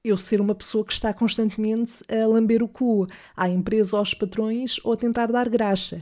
eu 0.03 0.17
ser 0.17 0.41
uma 0.41 0.55
pessoa 0.55 0.85
que 0.85 0.93
está 0.93 1.13
constantemente 1.13 2.03
a 2.09 2.25
lamber 2.27 2.63
o 2.63 2.67
cu 2.67 3.07
à 3.35 3.47
empresa, 3.47 3.97
aos 3.97 4.13
patrões 4.13 4.79
ou 4.83 4.93
a 4.93 4.97
tentar 4.97 5.27
dar 5.27 5.47
graxa. 5.47 6.01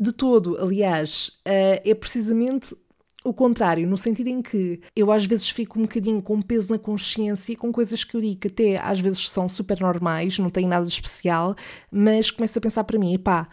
De 0.00 0.12
todo, 0.12 0.56
aliás, 0.58 1.38
eh, 1.44 1.82
é 1.84 1.94
precisamente 1.94 2.74
o 3.24 3.32
contrário, 3.34 3.86
no 3.86 3.96
sentido 3.96 4.28
em 4.28 4.40
que 4.40 4.80
eu 4.94 5.10
às 5.10 5.24
vezes 5.24 5.50
fico 5.50 5.78
um 5.78 5.82
bocadinho 5.82 6.22
com 6.22 6.40
peso 6.40 6.72
na 6.72 6.78
consciência 6.78 7.56
com 7.56 7.72
coisas 7.72 8.04
que 8.04 8.16
eu 8.16 8.20
digo 8.20 8.40
que 8.40 8.48
até 8.48 8.80
às 8.80 9.00
vezes 9.00 9.28
são 9.28 9.48
super 9.48 9.80
normais, 9.80 10.38
não 10.38 10.48
têm 10.50 10.66
nada 10.66 10.86
de 10.86 10.92
especial, 10.92 11.56
mas 11.90 12.30
começo 12.30 12.58
a 12.58 12.62
pensar 12.62 12.84
para 12.84 12.98
mim, 12.98 13.18
pá, 13.18 13.48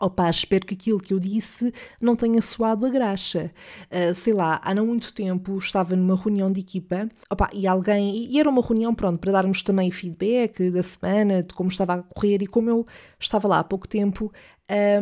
Opa, 0.00 0.30
espero 0.30 0.64
que 0.64 0.72
aquilo 0.72 0.98
que 0.98 1.12
eu 1.12 1.18
disse 1.18 1.74
não 2.00 2.16
tenha 2.16 2.40
soado 2.40 2.86
a 2.86 2.88
graxa. 2.88 3.52
Uh, 3.90 4.14
sei 4.14 4.32
lá, 4.32 4.58
há 4.64 4.74
não 4.74 4.86
muito 4.86 5.12
tempo 5.12 5.58
estava 5.58 5.94
numa 5.94 6.16
reunião 6.16 6.46
de 6.46 6.60
equipa 6.60 7.06
opa, 7.30 7.50
e 7.52 7.66
alguém, 7.66 8.32
e 8.32 8.40
era 8.40 8.48
uma 8.48 8.62
reunião, 8.62 8.94
pronto, 8.94 9.18
para 9.18 9.30
darmos 9.30 9.62
também 9.62 9.90
feedback 9.90 10.70
da 10.70 10.82
semana, 10.82 11.42
de 11.42 11.52
como 11.52 11.68
estava 11.68 11.94
a 11.96 12.02
correr 12.02 12.40
e 12.40 12.46
como 12.46 12.70
eu 12.70 12.86
estava 13.18 13.46
lá 13.46 13.58
há 13.58 13.64
pouco 13.64 13.86
tempo, 13.86 14.32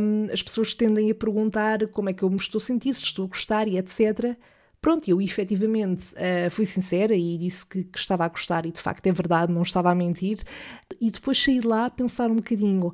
um, 0.00 0.32
as 0.32 0.42
pessoas 0.42 0.74
tendem 0.74 1.10
a 1.12 1.14
perguntar 1.14 1.86
como 1.88 2.08
é 2.08 2.12
que 2.12 2.24
eu 2.24 2.30
me 2.30 2.36
estou 2.36 2.58
a 2.58 2.62
sentir, 2.62 2.92
se 2.94 3.04
estou 3.04 3.26
a 3.26 3.28
gostar 3.28 3.68
e 3.68 3.78
etc. 3.78 4.36
Pronto, 4.80 5.08
eu 5.08 5.20
efetivamente 5.20 6.12
uh, 6.14 6.50
fui 6.50 6.64
sincera 6.66 7.14
e 7.14 7.38
disse 7.38 7.64
que, 7.64 7.84
que, 7.84 7.98
estava 7.98 8.24
a 8.24 8.28
gostar 8.28 8.66
e 8.66 8.72
de 8.72 8.80
facto 8.80 9.06
é 9.06 9.12
verdade, 9.12 9.52
não 9.52 9.62
estava 9.62 9.90
a 9.92 9.94
mentir. 9.94 10.42
E 11.00 11.08
depois 11.10 11.40
saí 11.40 11.60
de 11.60 11.66
lá 11.68 11.86
a 11.86 11.90
pensar 11.90 12.30
um 12.30 12.36
bocadinho 12.36 12.92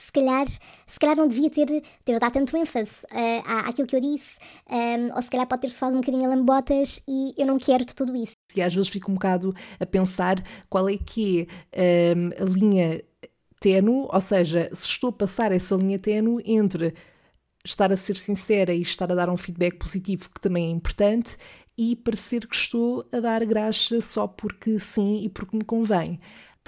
se 0.00 0.10
calhar, 0.12 0.46
se 0.90 0.98
calhar 0.98 1.16
não 1.16 1.28
devia 1.28 1.48
ter, 1.48 1.82
ter 2.04 2.18
dado 2.18 2.32
tanto 2.32 2.56
ênfase 2.56 2.96
uh, 3.12 3.42
à, 3.46 3.68
àquilo 3.68 3.86
que 3.86 3.94
eu 3.94 4.00
disse, 4.00 4.30
um, 4.68 4.74
ehm, 4.76 5.10
ou 5.14 5.22
se 5.22 5.30
calhar 5.30 5.46
pode 5.46 5.62
ter 5.62 5.70
soado 5.70 5.96
um 5.96 6.00
bocadinho 6.00 6.26
a 6.26 6.34
lambotas 6.34 7.00
e 7.08 7.32
eu 7.38 7.46
não 7.46 7.58
quero 7.58 7.84
de 7.84 7.94
tudo 7.94 8.16
isso. 8.16 8.32
E 8.54 8.60
às 8.60 8.74
vezes 8.74 8.88
fico 8.88 9.10
um 9.10 9.14
bocado 9.14 9.54
a 9.78 9.86
pensar 9.86 10.42
qual 10.68 10.88
é 10.88 10.96
que 10.96 11.46
é 11.72 12.14
um, 12.16 12.30
ehm, 12.30 12.32
a 12.40 12.44
linha 12.44 13.04
tenue, 13.60 14.08
ou 14.10 14.20
seja, 14.20 14.68
se 14.72 14.88
estou 14.88 15.10
a 15.10 15.12
passar 15.12 15.52
essa 15.52 15.76
linha 15.76 15.98
tenue 15.98 16.42
entre 16.44 16.94
estar 17.64 17.92
a 17.92 17.96
ser 17.96 18.16
sincera 18.16 18.72
e 18.74 18.80
estar 18.80 19.12
a 19.12 19.14
dar 19.14 19.28
um 19.28 19.36
feedback 19.36 19.76
positivo, 19.76 20.30
que 20.34 20.40
também 20.40 20.66
é 20.66 20.70
importante, 20.70 21.36
e 21.76 21.94
parecer 21.94 22.46
que 22.46 22.54
estou 22.56 23.06
a 23.12 23.20
dar 23.20 23.44
graxa 23.44 24.00
só 24.00 24.26
porque 24.26 24.78
sim 24.78 25.24
e 25.24 25.28
porque 25.28 25.56
me 25.56 25.64
convém. 25.64 26.18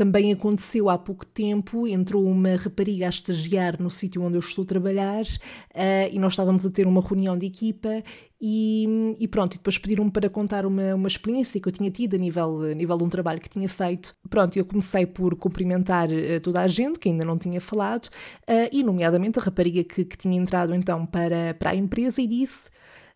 Também 0.03 0.33
aconteceu 0.33 0.91
há 0.91 0.99
pouco 0.99 1.25
tempo, 1.25 1.87
entrou 1.87 2.27
uma 2.27 2.57
rapariga 2.57 3.07
a 3.07 3.09
estagiar 3.09 3.81
no 3.81 3.89
sítio 3.89 4.21
onde 4.21 4.35
eu 4.35 4.41
estou 4.41 4.65
a 4.65 4.67
trabalhar 4.67 5.23
uh, 5.23 6.11
e 6.11 6.19
nós 6.19 6.33
estávamos 6.33 6.67
a 6.67 6.71
ter 6.71 6.89
uma 6.89 7.01
reunião 7.01 7.39
de 7.39 7.47
equipa 7.47 8.03
e, 8.41 9.15
e 9.21 9.29
pronto, 9.29 9.55
e 9.55 9.59
depois 9.59 9.79
pediram-me 9.79 10.11
para 10.11 10.29
contar 10.29 10.67
uma, 10.67 10.97
uma 10.97 11.07
experiência 11.07 11.61
que 11.61 11.69
eu 11.69 11.73
tinha 11.73 11.89
tido 11.89 12.17
a 12.17 12.19
nível, 12.19 12.63
a 12.63 12.75
nível 12.75 12.99
de 12.99 13.05
um 13.05 13.09
trabalho 13.09 13.41
que 13.41 13.49
tinha 13.49 13.69
feito. 13.69 14.17
Pronto, 14.29 14.57
eu 14.57 14.65
comecei 14.65 15.07
por 15.07 15.37
cumprimentar 15.37 16.09
uh, 16.09 16.41
toda 16.43 16.63
a 16.63 16.67
gente 16.67 16.99
que 16.99 17.09
ainda 17.09 17.25
não 17.25 17.39
tinha 17.39 17.61
falado 17.61 18.07
uh, 18.07 18.69
e 18.73 18.83
nomeadamente 18.83 19.39
a 19.39 19.43
rapariga 19.43 19.85
que, 19.85 20.05
que 20.05 20.19
tinha 20.19 20.37
entrado 20.37 20.75
então 20.75 21.07
para, 21.07 21.55
para 21.55 21.71
a 21.71 21.77
empresa 21.77 22.21
e 22.21 22.27
disse 22.27 22.73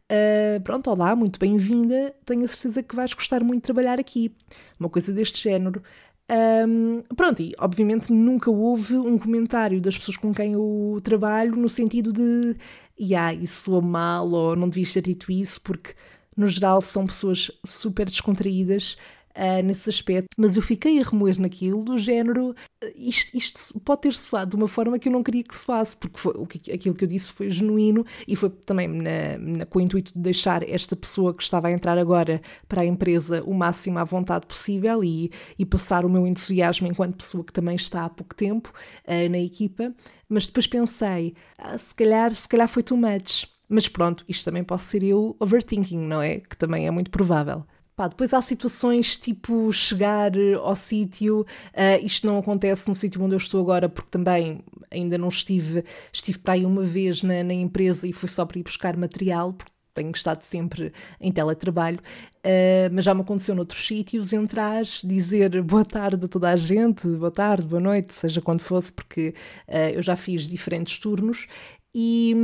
Uh, 0.06 0.60
pronto, 0.60 0.88
olá, 0.88 1.16
muito 1.16 1.36
bem-vinda. 1.36 2.14
Tenho 2.24 2.44
a 2.44 2.48
certeza 2.48 2.80
que 2.80 2.94
vais 2.94 3.12
gostar 3.12 3.42
muito 3.42 3.62
de 3.62 3.64
trabalhar 3.64 3.98
aqui. 3.98 4.32
Uma 4.78 4.88
coisa 4.88 5.12
deste 5.12 5.42
género. 5.42 5.82
Um, 6.28 7.02
pronto, 7.14 7.40
e 7.40 7.54
obviamente 7.58 8.12
nunca 8.12 8.50
houve 8.50 8.96
um 8.96 9.16
comentário 9.16 9.80
das 9.80 9.96
pessoas 9.96 10.16
com 10.16 10.34
quem 10.34 10.54
eu 10.54 11.00
trabalho 11.04 11.54
no 11.54 11.68
sentido 11.68 12.12
de 12.12 12.56
yeah, 13.00 13.32
isso 13.32 13.62
soa 13.62 13.80
mal 13.80 14.28
ou 14.30 14.56
não 14.56 14.68
devias 14.68 14.92
ter 14.92 15.02
dito 15.02 15.30
isso, 15.30 15.60
porque 15.60 15.94
no 16.36 16.48
geral 16.48 16.82
são 16.82 17.06
pessoas 17.06 17.50
super 17.64 18.06
descontraídas 18.06 18.96
uh, 19.36 19.62
nesse 19.62 19.88
aspecto, 19.90 20.28
mas 20.36 20.56
eu 20.56 20.62
fiquei 20.62 20.98
a 20.98 21.02
remoer 21.02 21.40
naquilo 21.40 21.84
do 21.84 21.98
género 21.98 22.50
uh, 22.50 22.54
isto, 22.96 23.36
isto, 23.36 23.80
pode 23.80 24.02
ter 24.02 24.14
soado 24.14 24.50
de 24.50 24.56
uma 24.56 24.66
forma 24.66 24.98
que 24.98 25.08
eu 25.08 25.12
não 25.12 25.22
queria 25.22 25.42
que 25.42 25.56
soasse, 25.56 25.96
porque 25.96 26.18
foi, 26.18 26.32
o 26.32 26.42
aquilo 26.42 26.94
que 26.94 27.04
eu 27.04 27.08
disse 27.08 27.32
foi 27.32 27.50
genuíno 27.50 28.04
e 28.26 28.34
foi 28.34 28.50
também 28.50 28.88
na, 28.88 29.38
na, 29.38 29.66
com 29.66 29.78
o 29.78 29.82
intuito 29.82 30.12
de 30.14 30.20
deixar 30.20 30.68
esta 30.68 30.96
pessoa 30.96 31.34
que 31.34 31.42
estava 31.42 31.68
a 31.68 31.72
entrar 31.72 31.98
agora 31.98 32.40
para 32.66 32.82
a 32.82 32.86
empresa 32.86 33.42
o 33.44 33.52
máximo 33.54 33.98
à 33.98 34.04
vontade 34.04 34.46
possível 34.46 35.04
e, 35.04 35.30
e 35.58 35.66
passar 35.66 36.04
o 36.04 36.08
meu 36.08 36.26
entusiasmo 36.26 36.86
enquanto 36.86 37.16
pessoa 37.16 37.44
que 37.44 37.52
também 37.52 37.76
está 37.76 38.04
há 38.04 38.08
pouco 38.08 38.34
tempo 38.34 38.72
uh, 39.06 39.30
na 39.30 39.38
equipa, 39.38 39.94
mas 40.28 40.46
depois 40.46 40.66
pensei, 40.66 41.34
ah, 41.58 41.76
se, 41.78 41.94
calhar, 41.94 42.34
se 42.34 42.48
calhar 42.48 42.68
foi 42.68 42.82
too 42.82 42.96
much. 42.96 43.46
Mas 43.68 43.88
pronto, 43.88 44.24
isto 44.28 44.44
também 44.44 44.62
pode 44.62 44.82
ser 44.82 45.02
eu 45.02 45.36
overthinking, 45.40 45.98
não 45.98 46.22
é? 46.22 46.38
Que 46.38 46.56
também 46.56 46.86
é 46.86 46.90
muito 46.90 47.10
provável. 47.10 47.64
Pá, 47.96 48.08
depois 48.08 48.34
há 48.34 48.42
situações 48.42 49.16
tipo 49.16 49.72
chegar 49.72 50.30
ao 50.62 50.76
sítio, 50.76 51.40
uh, 51.40 52.04
isto 52.04 52.26
não 52.26 52.38
acontece 52.38 52.86
no 52.88 52.94
sítio 52.94 53.22
onde 53.22 53.34
eu 53.34 53.38
estou 53.38 53.58
agora, 53.58 53.88
porque 53.88 54.10
também 54.10 54.62
ainda 54.90 55.16
não 55.16 55.28
estive, 55.28 55.82
estive 56.12 56.38
para 56.38 56.52
aí 56.52 56.66
uma 56.66 56.82
vez 56.82 57.22
na, 57.22 57.42
na 57.42 57.54
empresa 57.54 58.06
e 58.06 58.12
foi 58.12 58.28
só 58.28 58.44
para 58.44 58.58
ir 58.58 58.64
buscar 58.64 58.98
material, 58.98 59.54
porque 59.54 59.72
tenho 59.94 60.10
estado 60.10 60.42
sempre 60.42 60.92
em 61.18 61.32
teletrabalho, 61.32 61.98
uh, 61.98 62.92
mas 62.92 63.02
já 63.02 63.14
me 63.14 63.22
aconteceu 63.22 63.54
noutros 63.54 63.86
sítios 63.86 64.30
entrar, 64.34 64.84
dizer 65.02 65.62
boa 65.62 65.82
tarde 65.82 66.26
a 66.26 66.28
toda 66.28 66.50
a 66.50 66.56
gente, 66.56 67.08
boa 67.08 67.30
tarde, 67.30 67.66
boa 67.66 67.80
noite, 67.80 68.12
seja 68.12 68.42
quando 68.42 68.60
fosse, 68.60 68.92
porque 68.92 69.34
uh, 69.66 69.94
eu 69.94 70.02
já 70.02 70.16
fiz 70.16 70.46
diferentes 70.46 70.98
turnos 70.98 71.46
e, 71.94 72.36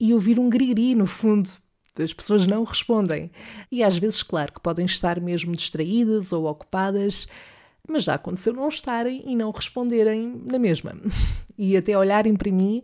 e 0.00 0.14
ouvir 0.14 0.40
um 0.40 0.48
griri 0.48 0.94
no 0.94 1.06
fundo, 1.06 1.50
as 2.02 2.12
pessoas 2.12 2.46
não 2.46 2.64
respondem. 2.64 3.30
E 3.70 3.82
às 3.82 3.96
vezes, 3.96 4.22
claro, 4.22 4.52
que 4.52 4.60
podem 4.60 4.86
estar 4.86 5.20
mesmo 5.20 5.54
distraídas 5.54 6.32
ou 6.32 6.46
ocupadas, 6.46 7.26
mas 7.88 8.04
já 8.04 8.14
aconteceu 8.14 8.52
não 8.52 8.68
estarem 8.68 9.22
e 9.26 9.36
não 9.36 9.50
responderem 9.50 10.42
na 10.44 10.58
mesma. 10.58 10.92
E 11.58 11.74
até 11.74 11.96
olharem 11.96 12.36
para 12.36 12.52
mim 12.52 12.82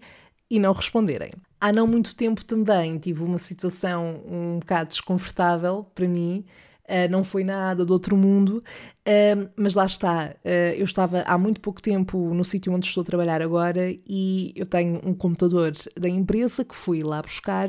e 0.51 0.59
não 0.59 0.73
responderem. 0.73 1.31
Há 1.61 1.71
não 1.73 1.87
muito 1.87 2.17
tempo 2.17 2.43
também 2.43 2.99
tive 2.99 3.23
uma 3.23 3.37
situação 3.37 4.23
um 4.27 4.59
bocado 4.59 4.89
desconfortável 4.89 5.87
para 5.95 6.09
mim. 6.09 6.45
Uh, 6.85 7.09
não 7.11 7.23
foi 7.23 7.45
nada 7.45 7.85
do 7.85 7.93
outro 7.93 8.17
mundo, 8.17 8.65
uh, 9.07 9.51
mas 9.57 9.75
lá 9.75 9.87
está. 9.87 10.35
Uh, 10.45 10.75
eu 10.77 10.85
estava 10.85 11.21
há 11.21 11.37
muito 11.37 11.61
pouco 11.61 11.81
tempo 11.81 12.35
no 12.35 12.43
sítio 12.45 12.73
onde 12.73 12.87
estou 12.87 13.03
a 13.03 13.05
trabalhar 13.05 13.41
agora 13.41 13.95
e 14.07 14.53
eu 14.57 14.67
tenho 14.67 15.01
um 15.05 15.15
computador 15.15 15.73
da 15.97 16.09
empresa 16.09 16.65
que 16.65 16.75
fui 16.75 17.03
lá 17.03 17.21
buscar 17.23 17.69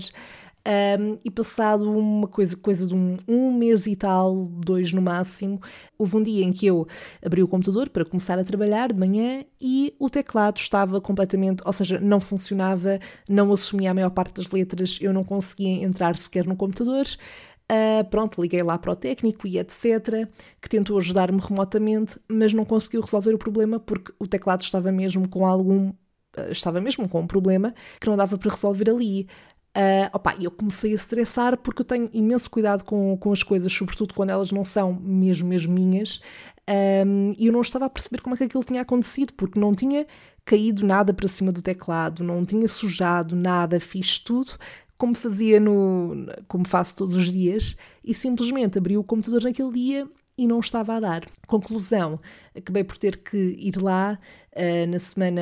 um, 0.66 1.18
e 1.24 1.30
passado 1.30 1.90
uma 1.92 2.28
coisa, 2.28 2.56
coisa 2.56 2.88
de 2.88 2.96
um, 2.96 3.18
um 3.28 3.52
mês 3.52 3.86
e 3.86 3.96
tal, 3.96 4.46
dois 4.46 4.94
no 4.94 5.02
máximo, 5.02 5.62
houve 5.98 6.18
um 6.18 6.24
dia 6.24 6.44
em 6.44 6.54
que 6.54 6.66
eu 6.66 6.88
abri 7.24 7.44
o 7.44 7.48
computador 7.48 7.90
para 7.90 8.06
começar 8.06 8.40
a 8.40 8.44
trabalhar 8.44 8.94
de 8.94 9.00
manhã 9.00 9.44
e 9.60 9.94
o 10.00 10.10
teclado 10.10 10.58
estava 10.58 11.02
completamente, 11.02 11.62
ou 11.66 11.74
seja, 11.74 12.00
não 12.00 12.20
funcionava, 12.20 13.00
não 13.30 13.52
assumia 13.52 13.92
a 13.92 13.94
maior 13.94 14.12
parte 14.12 14.36
das 14.36 14.50
letras, 14.50 15.00
eu 15.02 15.12
não 15.12 15.24
conseguia 15.24 15.84
entrar 15.84 16.16
sequer 16.16 16.46
no 16.46 16.56
computador. 16.56 17.06
Uh, 17.72 18.04
pronto, 18.10 18.42
liguei 18.42 18.62
lá 18.62 18.78
para 18.78 18.92
o 18.92 18.96
técnico 18.96 19.48
e 19.48 19.58
etc., 19.58 20.28
que 20.62 20.70
tentou 20.70 20.98
ajudar-me 20.98 21.40
remotamente, 21.42 22.20
mas 22.28 22.54
não 22.54 22.66
conseguiu 22.66 23.02
resolver 23.02 23.34
o 23.34 23.38
problema 23.38 23.80
porque 23.80 24.14
o 24.20 24.28
teclado 24.28 24.62
estava 24.62 24.92
mesmo 24.92 25.28
com 25.28 25.46
algum. 25.46 25.94
Ah, 26.36 26.50
estava 26.50 26.82
mesmo 26.82 27.08
com 27.08 27.22
um 27.22 27.28
problema 27.28 27.74
que 28.00 28.08
não 28.08 28.18
dava 28.18 28.38
para 28.38 28.52
resolver 28.52 28.90
ali. 28.90 29.28
Uh, 29.76 30.08
opa, 30.14 30.36
eu 30.40 30.52
comecei 30.52 30.92
a 30.92 30.96
estressar 30.96 31.58
porque 31.58 31.82
eu 31.82 31.86
tenho 31.86 32.08
imenso 32.14 32.50
cuidado 32.50 32.84
com, 32.84 33.18
com 33.18 33.32
as 33.32 33.42
coisas, 33.42 33.74
sobretudo 33.74 34.14
quando 34.14 34.30
elas 34.30 34.52
não 34.52 34.64
são 34.64 34.94
mesmo, 34.94 35.50
mesmo 35.50 35.74
minhas. 35.74 36.22
Um, 37.06 37.34
e 37.38 37.48
eu 37.48 37.54
não 37.54 37.62
estava 37.62 37.86
a 37.86 37.90
perceber 37.90 38.22
como 38.22 38.36
é 38.36 38.38
que 38.38 38.44
aquilo 38.44 38.64
tinha 38.64 38.82
acontecido, 38.82 39.34
porque 39.34 39.60
não 39.60 39.74
tinha 39.74 40.06
caído 40.46 40.86
nada 40.86 41.14
para 41.14 41.28
cima 41.28 41.52
do 41.52 41.62
teclado, 41.62 42.24
não 42.24 42.46
tinha 42.46 42.68
sujado 42.68 43.36
nada, 43.36 43.80
fiz 43.80 44.20
tudo 44.20 44.52
como 44.98 45.16
fazia 45.16 45.60
no. 45.60 46.28
como 46.48 46.66
faço 46.66 46.96
todos 46.96 47.16
os 47.16 47.32
dias, 47.32 47.76
e 48.04 48.14
simplesmente 48.14 48.78
abri 48.78 48.98
o 48.98 49.04
computador 49.04 49.44
naquele 49.44 49.72
dia 49.74 50.08
e 50.38 50.48
não 50.48 50.60
estava 50.60 50.96
a 50.96 51.00
dar. 51.00 51.26
Conclusão, 51.48 52.20
acabei 52.56 52.84
por 52.84 52.98
ter 52.98 53.18
que 53.18 53.38
ir 53.38 53.82
lá 53.82 54.18
uh, 54.56 54.90
na 54.90 55.00
semana 55.00 55.42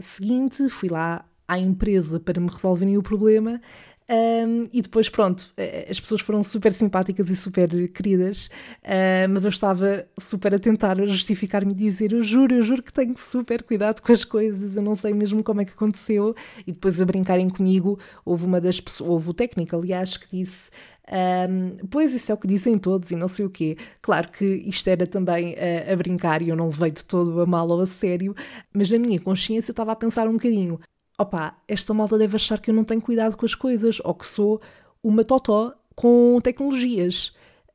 seguinte, 0.00 0.68
fui 0.68 0.88
lá 0.88 1.24
à 1.46 1.58
empresa 1.58 2.18
para 2.20 2.40
me 2.40 2.48
resolverem 2.48 2.96
o 2.96 3.02
problema. 3.02 3.60
Um, 4.08 4.68
e 4.72 4.82
depois, 4.82 5.08
pronto, 5.08 5.50
eh, 5.56 5.86
as 5.88 5.98
pessoas 5.98 6.20
foram 6.20 6.42
super 6.42 6.72
simpáticas 6.72 7.30
e 7.30 7.36
super 7.36 7.88
queridas, 7.88 8.50
uh, 8.84 9.28
mas 9.30 9.44
eu 9.44 9.48
estava 9.48 10.06
super 10.18 10.54
a 10.54 10.58
tentar 10.58 10.96
justificar-me 11.06 11.72
e 11.72 11.74
dizer: 11.74 12.12
Eu 12.12 12.22
juro, 12.22 12.54
eu 12.54 12.62
juro 12.62 12.82
que 12.82 12.92
tenho 12.92 13.16
super 13.16 13.62
cuidado 13.62 14.02
com 14.02 14.12
as 14.12 14.24
coisas, 14.24 14.76
eu 14.76 14.82
não 14.82 14.94
sei 14.94 15.14
mesmo 15.14 15.42
como 15.42 15.60
é 15.62 15.64
que 15.64 15.72
aconteceu. 15.72 16.34
E 16.66 16.72
depois, 16.72 17.00
a 17.00 17.04
brincarem 17.06 17.48
comigo, 17.48 17.98
houve 18.24 18.44
uma 18.44 18.60
das 18.60 18.80
pessoas, 18.80 19.08
houve 19.08 19.30
o 19.30 19.34
técnico, 19.34 19.76
aliás, 19.76 20.16
que 20.16 20.26
disse. 20.36 20.68
Um, 21.10 21.86
pois 21.88 22.14
isso 22.14 22.30
é 22.30 22.34
o 22.34 22.38
que 22.38 22.46
dizem 22.46 22.78
todos 22.78 23.10
e 23.10 23.16
não 23.16 23.28
sei 23.28 23.44
o 23.44 23.50
quê. 23.50 23.76
Claro 24.00 24.30
que 24.30 24.44
isto 24.44 24.88
era 24.88 25.06
também 25.06 25.54
a, 25.56 25.92
a 25.92 25.96
brincar 25.96 26.42
e 26.42 26.48
eu 26.48 26.56
não 26.56 26.66
levei 26.66 26.90
de 26.90 27.04
todo 27.04 27.40
a 27.40 27.46
mal 27.46 27.68
ou 27.68 27.80
a 27.80 27.86
sério, 27.86 28.34
mas 28.72 28.90
na 28.90 28.98
minha 28.98 29.20
consciência 29.20 29.70
eu 29.70 29.72
estava 29.72 29.92
a 29.92 29.96
pensar 29.96 30.28
um 30.28 30.34
bocadinho: 30.34 30.78
opá, 31.18 31.58
esta 31.68 31.94
malta 31.94 32.18
deve 32.18 32.36
achar 32.36 32.60
que 32.60 32.70
eu 32.70 32.74
não 32.74 32.84
tenho 32.84 33.00
cuidado 33.00 33.36
com 33.36 33.46
as 33.46 33.54
coisas 33.54 34.00
ou 34.04 34.14
que 34.14 34.26
sou 34.26 34.60
uma 35.02 35.24
totó 35.24 35.74
com 35.94 36.40
tecnologias, 36.42 37.34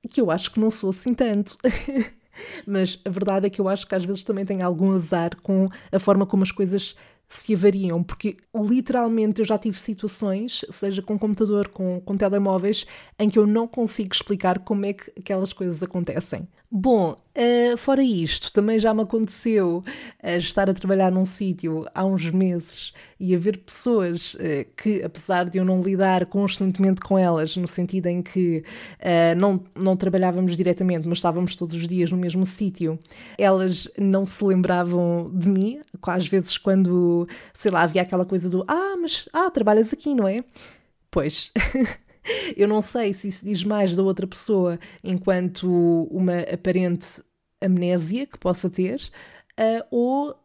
que 0.09 0.21
eu 0.21 0.31
acho 0.31 0.51
que 0.51 0.59
não 0.59 0.71
sou 0.71 0.89
assim 0.89 1.13
tanto. 1.13 1.57
Mas 2.65 2.99
a 3.03 3.09
verdade 3.09 3.47
é 3.47 3.49
que 3.49 3.59
eu 3.59 3.67
acho 3.67 3.87
que 3.87 3.95
às 3.95 4.05
vezes 4.05 4.23
também 4.23 4.45
tenho 4.45 4.65
algum 4.65 4.93
azar 4.93 5.35
com 5.41 5.67
a 5.91 5.99
forma 5.99 6.25
como 6.25 6.43
as 6.43 6.51
coisas 6.51 6.95
se 7.29 7.53
avariam, 7.53 8.01
porque 8.03 8.37
literalmente 8.55 9.41
eu 9.41 9.45
já 9.45 9.57
tive 9.57 9.77
situações, 9.77 10.63
seja 10.71 11.01
com 11.01 11.19
computador, 11.19 11.67
com, 11.67 11.99
com 11.99 12.15
telemóveis, 12.15 12.85
em 13.19 13.29
que 13.29 13.37
eu 13.37 13.45
não 13.45 13.67
consigo 13.67 14.13
explicar 14.13 14.59
como 14.59 14.85
é 14.85 14.93
que 14.93 15.11
aquelas 15.17 15.51
coisas 15.51 15.83
acontecem. 15.83 16.47
Bom, 16.69 17.11
uh, 17.13 17.77
fora 17.77 18.03
isto, 18.03 18.51
também 18.51 18.77
já 18.77 18.93
me 18.93 19.01
aconteceu 19.01 19.81
uh, 20.21 20.27
estar 20.37 20.69
a 20.69 20.73
trabalhar 20.73 21.09
num 21.09 21.23
sítio 21.23 21.85
há 21.95 22.03
uns 22.03 22.29
meses 22.29 22.91
e 23.17 23.33
haver 23.33 23.59
pessoas 23.59 24.33
uh, 24.33 24.67
que, 24.75 25.01
apesar 25.01 25.45
de 25.49 25.59
eu 25.59 25.63
não 25.63 25.79
lidar 25.79 26.25
constantemente 26.25 26.99
com 26.99 27.17
elas, 27.17 27.55
no 27.55 27.69
sentido 27.69 28.07
em 28.07 28.21
que 28.21 28.65
não, 29.37 29.63
não 29.73 29.95
trabalhávamos 29.95 30.57
diretamente, 30.57 31.07
mas 31.07 31.19
estávamos 31.19 31.55
todos 31.55 31.73
os 31.73 31.87
dias 31.87 32.11
no 32.11 32.17
mesmo 32.17 32.45
sítio, 32.45 32.99
elas 33.37 33.89
não 33.97 34.25
se 34.25 34.43
lembravam 34.43 35.31
de 35.33 35.49
mim, 35.49 35.79
às 36.03 36.27
vezes 36.27 36.57
quando, 36.57 37.27
sei 37.53 37.71
lá, 37.71 37.83
havia 37.83 38.01
aquela 38.01 38.25
coisa 38.25 38.49
do 38.49 38.65
ah, 38.67 38.95
mas 39.01 39.27
ah, 39.31 39.49
trabalhas 39.49 39.93
aqui, 39.93 40.13
não 40.13 40.27
é? 40.27 40.43
Pois. 41.09 41.51
Eu 42.55 42.67
não 42.67 42.81
sei 42.81 43.13
se 43.13 43.27
isso 43.27 43.45
diz 43.45 43.63
mais 43.63 43.95
da 43.95 44.03
outra 44.03 44.27
pessoa 44.27 44.79
enquanto 45.03 46.07
uma 46.11 46.39
aparente 46.41 47.21
amnésia 47.61 48.25
que 48.25 48.37
possa 48.37 48.69
ter, 48.69 49.09
uh, 49.59 49.85
ou 49.89 50.35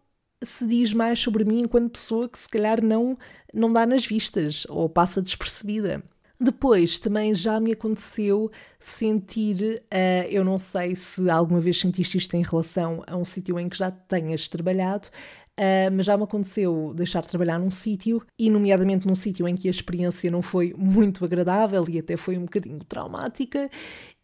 se 0.45 0.67
diz 0.67 0.93
mais 0.93 1.19
sobre 1.19 1.45
mim 1.45 1.61
enquanto 1.61 1.93
pessoa 1.93 2.29
que 2.29 2.39
se 2.39 2.49
calhar 2.49 2.83
não, 2.83 3.17
não 3.53 3.73
dá 3.73 3.87
nas 3.87 4.05
vistas 4.05 4.67
ou 4.69 4.89
passa 4.89 5.23
despercebida. 5.23 6.03
Depois 6.41 6.99
também 6.99 7.33
já 7.37 7.61
me 7.61 7.71
aconteceu 7.71 8.51
sentir, 8.81 9.81
uh, 9.85 10.27
eu 10.29 10.45
não 10.45 10.59
sei 10.59 10.97
se 10.97 11.31
alguma 11.31 11.61
vez 11.61 11.79
sentiste 11.79 12.19
isto 12.19 12.35
em 12.35 12.43
relação 12.43 13.05
a 13.07 13.17
um 13.17 13.25
sítio 13.25 13.61
em 13.61 13.69
que 13.69 13.79
já 13.79 13.93
tenhas 13.93 14.49
trabalhado, 14.49 15.09
Uh, 15.63 15.95
mas 15.95 16.07
já 16.07 16.17
me 16.17 16.25
aconteceu 16.25 16.93
deixar 16.93 17.21
de 17.23 17.29
trabalhar 17.29 17.57
num 17.57 17.71
sítio, 17.71 18.21
e 18.37 18.51
nomeadamente 18.51 19.07
num 19.07 19.15
sítio 19.15 19.47
em 19.47 19.55
que 19.55 19.69
a 19.69 19.71
experiência 19.71 20.29
não 20.29 20.43
foi 20.43 20.75
muito 20.77 21.25
agradável 21.25 21.85
e 21.89 22.01
até 22.01 22.17
foi 22.17 22.37
um 22.37 22.47
bocadinho 22.47 22.81
traumática, 22.81 23.71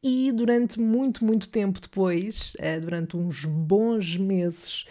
e 0.02 0.33
durante 0.33 0.80
muito, 0.80 1.25
muito 1.25 1.49
tempo 1.49 1.80
depois, 1.80 2.54
uh, 2.54 2.80
durante 2.80 3.16
uns 3.16 3.45
bons 3.45 4.16
meses, 4.16 4.85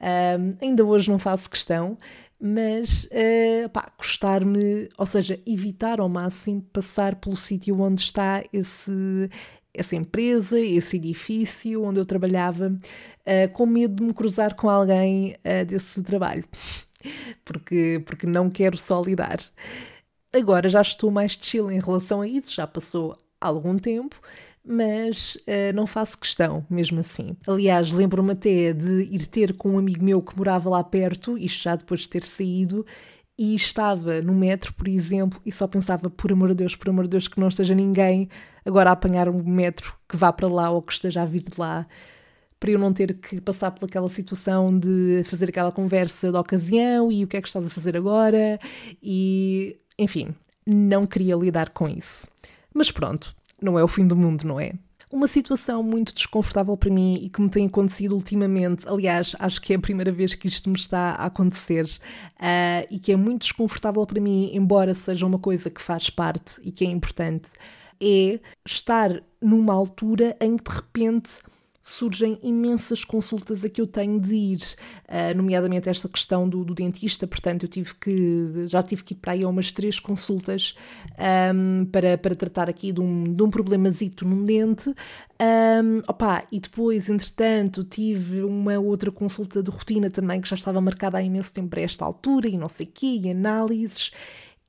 uh, 0.00 0.56
ainda 0.62 0.84
hoje 0.86 1.10
não 1.10 1.18
faço 1.18 1.50
questão, 1.50 1.98
mas 2.40 3.04
uh, 3.04 3.68
pá, 3.68 3.92
gostar-me, 3.98 4.88
ou 4.96 5.04
seja, 5.04 5.38
evitar 5.46 6.00
ao 6.00 6.08
máximo 6.08 6.62
passar 6.72 7.16
pelo 7.16 7.36
sítio 7.36 7.78
onde 7.78 8.00
está 8.00 8.42
esse, 8.50 9.28
essa 9.72 9.96
empresa, 9.96 10.58
esse 10.58 10.96
edifício 10.96 11.82
onde 11.82 12.00
eu 12.00 12.06
trabalhava, 12.06 12.68
uh, 12.68 13.52
com 13.52 13.66
medo 13.66 13.96
de 13.96 14.02
me 14.02 14.14
cruzar 14.14 14.54
com 14.54 14.68
alguém 14.68 15.36
uh, 15.36 15.64
desse 15.64 16.02
trabalho, 16.02 16.44
porque, 17.44 18.02
porque 18.04 18.26
não 18.26 18.50
quero 18.50 18.76
só 18.76 19.00
lidar. 19.00 19.38
Agora 20.32 20.68
já 20.68 20.80
estou 20.80 21.10
mais 21.10 21.32
chill 21.40 21.70
em 21.70 21.80
relação 21.80 22.20
a 22.20 22.26
isso, 22.26 22.54
já 22.54 22.66
passou 22.66 23.16
algum 23.40 23.78
tempo, 23.78 24.20
mas 24.64 25.36
uh, 25.36 25.72
não 25.74 25.86
faço 25.86 26.18
questão, 26.18 26.64
mesmo 26.68 27.00
assim. 27.00 27.36
Aliás, 27.46 27.90
lembro-me 27.90 28.32
até 28.32 28.72
de 28.72 29.02
ir 29.10 29.26
ter 29.26 29.54
com 29.54 29.70
um 29.70 29.78
amigo 29.78 30.04
meu 30.04 30.22
que 30.22 30.36
morava 30.36 30.68
lá 30.68 30.84
perto, 30.84 31.38
isto 31.38 31.62
já 31.62 31.76
depois 31.76 32.00
de 32.00 32.08
ter 32.08 32.22
saído, 32.22 32.84
e 33.40 33.54
estava 33.54 34.20
no 34.20 34.34
metro, 34.34 34.70
por 34.74 34.86
exemplo, 34.86 35.40
e 35.46 35.50
só 35.50 35.66
pensava, 35.66 36.10
por 36.10 36.30
amor 36.30 36.50
de 36.50 36.56
Deus, 36.56 36.76
por 36.76 36.90
amor 36.90 37.04
de 37.04 37.12
Deus, 37.12 37.26
que 37.26 37.40
não 37.40 37.48
esteja 37.48 37.74
ninguém 37.74 38.28
agora 38.66 38.90
a 38.90 38.92
apanhar 38.92 39.30
um 39.30 39.42
metro 39.42 39.94
que 40.06 40.14
vá 40.14 40.30
para 40.30 40.46
lá 40.46 40.68
ou 40.68 40.82
que 40.82 40.92
esteja 40.92 41.22
a 41.22 41.24
vir 41.24 41.40
de 41.40 41.58
lá, 41.58 41.86
para 42.60 42.70
eu 42.70 42.78
não 42.78 42.92
ter 42.92 43.14
que 43.14 43.40
passar 43.40 43.70
por 43.70 43.86
aquela 43.86 44.10
situação 44.10 44.78
de 44.78 45.22
fazer 45.24 45.48
aquela 45.48 45.72
conversa 45.72 46.30
da 46.30 46.38
ocasião 46.38 47.10
e 47.10 47.24
o 47.24 47.26
que 47.26 47.38
é 47.38 47.40
que 47.40 47.48
estás 47.48 47.66
a 47.66 47.70
fazer 47.70 47.96
agora, 47.96 48.60
e 49.02 49.78
enfim, 49.98 50.34
não 50.66 51.06
queria 51.06 51.34
lidar 51.34 51.70
com 51.70 51.88
isso. 51.88 52.28
Mas 52.74 52.90
pronto, 52.90 53.34
não 53.58 53.78
é 53.78 53.82
o 53.82 53.88
fim 53.88 54.06
do 54.06 54.14
mundo, 54.14 54.44
não 54.44 54.60
é? 54.60 54.74
Uma 55.12 55.26
situação 55.26 55.82
muito 55.82 56.14
desconfortável 56.14 56.76
para 56.76 56.88
mim 56.88 57.18
e 57.20 57.28
que 57.28 57.40
me 57.40 57.50
tem 57.50 57.66
acontecido 57.66 58.14
ultimamente, 58.14 58.88
aliás, 58.88 59.34
acho 59.40 59.60
que 59.60 59.72
é 59.72 59.76
a 59.76 59.80
primeira 59.80 60.12
vez 60.12 60.34
que 60.34 60.46
isto 60.46 60.70
me 60.70 60.76
está 60.76 61.10
a 61.14 61.26
acontecer 61.26 61.84
uh, 61.84 62.86
e 62.88 62.96
que 62.96 63.10
é 63.10 63.16
muito 63.16 63.42
desconfortável 63.42 64.06
para 64.06 64.20
mim, 64.20 64.52
embora 64.54 64.94
seja 64.94 65.26
uma 65.26 65.38
coisa 65.38 65.68
que 65.68 65.80
faz 65.80 66.10
parte 66.10 66.60
e 66.62 66.70
que 66.70 66.84
é 66.84 66.88
importante, 66.88 67.48
é 68.00 68.38
estar 68.64 69.20
numa 69.42 69.74
altura 69.74 70.36
em 70.40 70.56
que 70.56 70.70
de 70.70 70.76
repente 70.76 71.40
surgem 71.82 72.38
imensas 72.42 73.04
consultas 73.04 73.64
a 73.64 73.68
que 73.68 73.80
eu 73.80 73.86
tenho 73.86 74.20
de 74.20 74.34
ir, 74.34 74.60
uh, 75.08 75.36
nomeadamente 75.36 75.88
esta 75.88 76.08
questão 76.08 76.48
do, 76.48 76.64
do, 76.64 76.74
dentista, 76.74 77.26
portanto 77.26 77.64
eu 77.64 77.68
tive 77.68 77.94
que, 77.94 78.66
já 78.66 78.82
tive 78.82 79.02
que 79.02 79.14
ir 79.14 79.16
para 79.16 79.32
aí 79.32 79.42
a 79.42 79.48
umas 79.48 79.72
três 79.72 79.98
consultas 79.98 80.74
um, 81.54 81.86
para, 81.86 82.16
para 82.18 82.34
tratar 82.34 82.68
aqui 82.68 82.92
de 82.92 83.00
um, 83.00 83.24
de 83.34 83.42
um 83.42 83.50
problemazito 83.50 84.26
num 84.26 84.44
dente, 84.44 84.90
um, 84.90 86.02
opa, 86.06 86.44
e 86.52 86.60
depois, 86.60 87.08
entretanto, 87.08 87.82
tive 87.82 88.42
uma 88.42 88.78
outra 88.78 89.10
consulta 89.10 89.62
de 89.62 89.70
rotina 89.70 90.10
também 90.10 90.40
que 90.40 90.48
já 90.48 90.56
estava 90.56 90.80
marcada 90.80 91.16
há 91.16 91.22
imenso 91.22 91.52
tempo 91.52 91.70
para 91.70 91.80
esta 91.80 92.04
altura 92.04 92.46
e 92.46 92.58
não 92.58 92.68
sei 92.68 92.86
o 92.86 92.90
quê, 92.92 93.18
e 93.22 93.30
análises, 93.30 94.10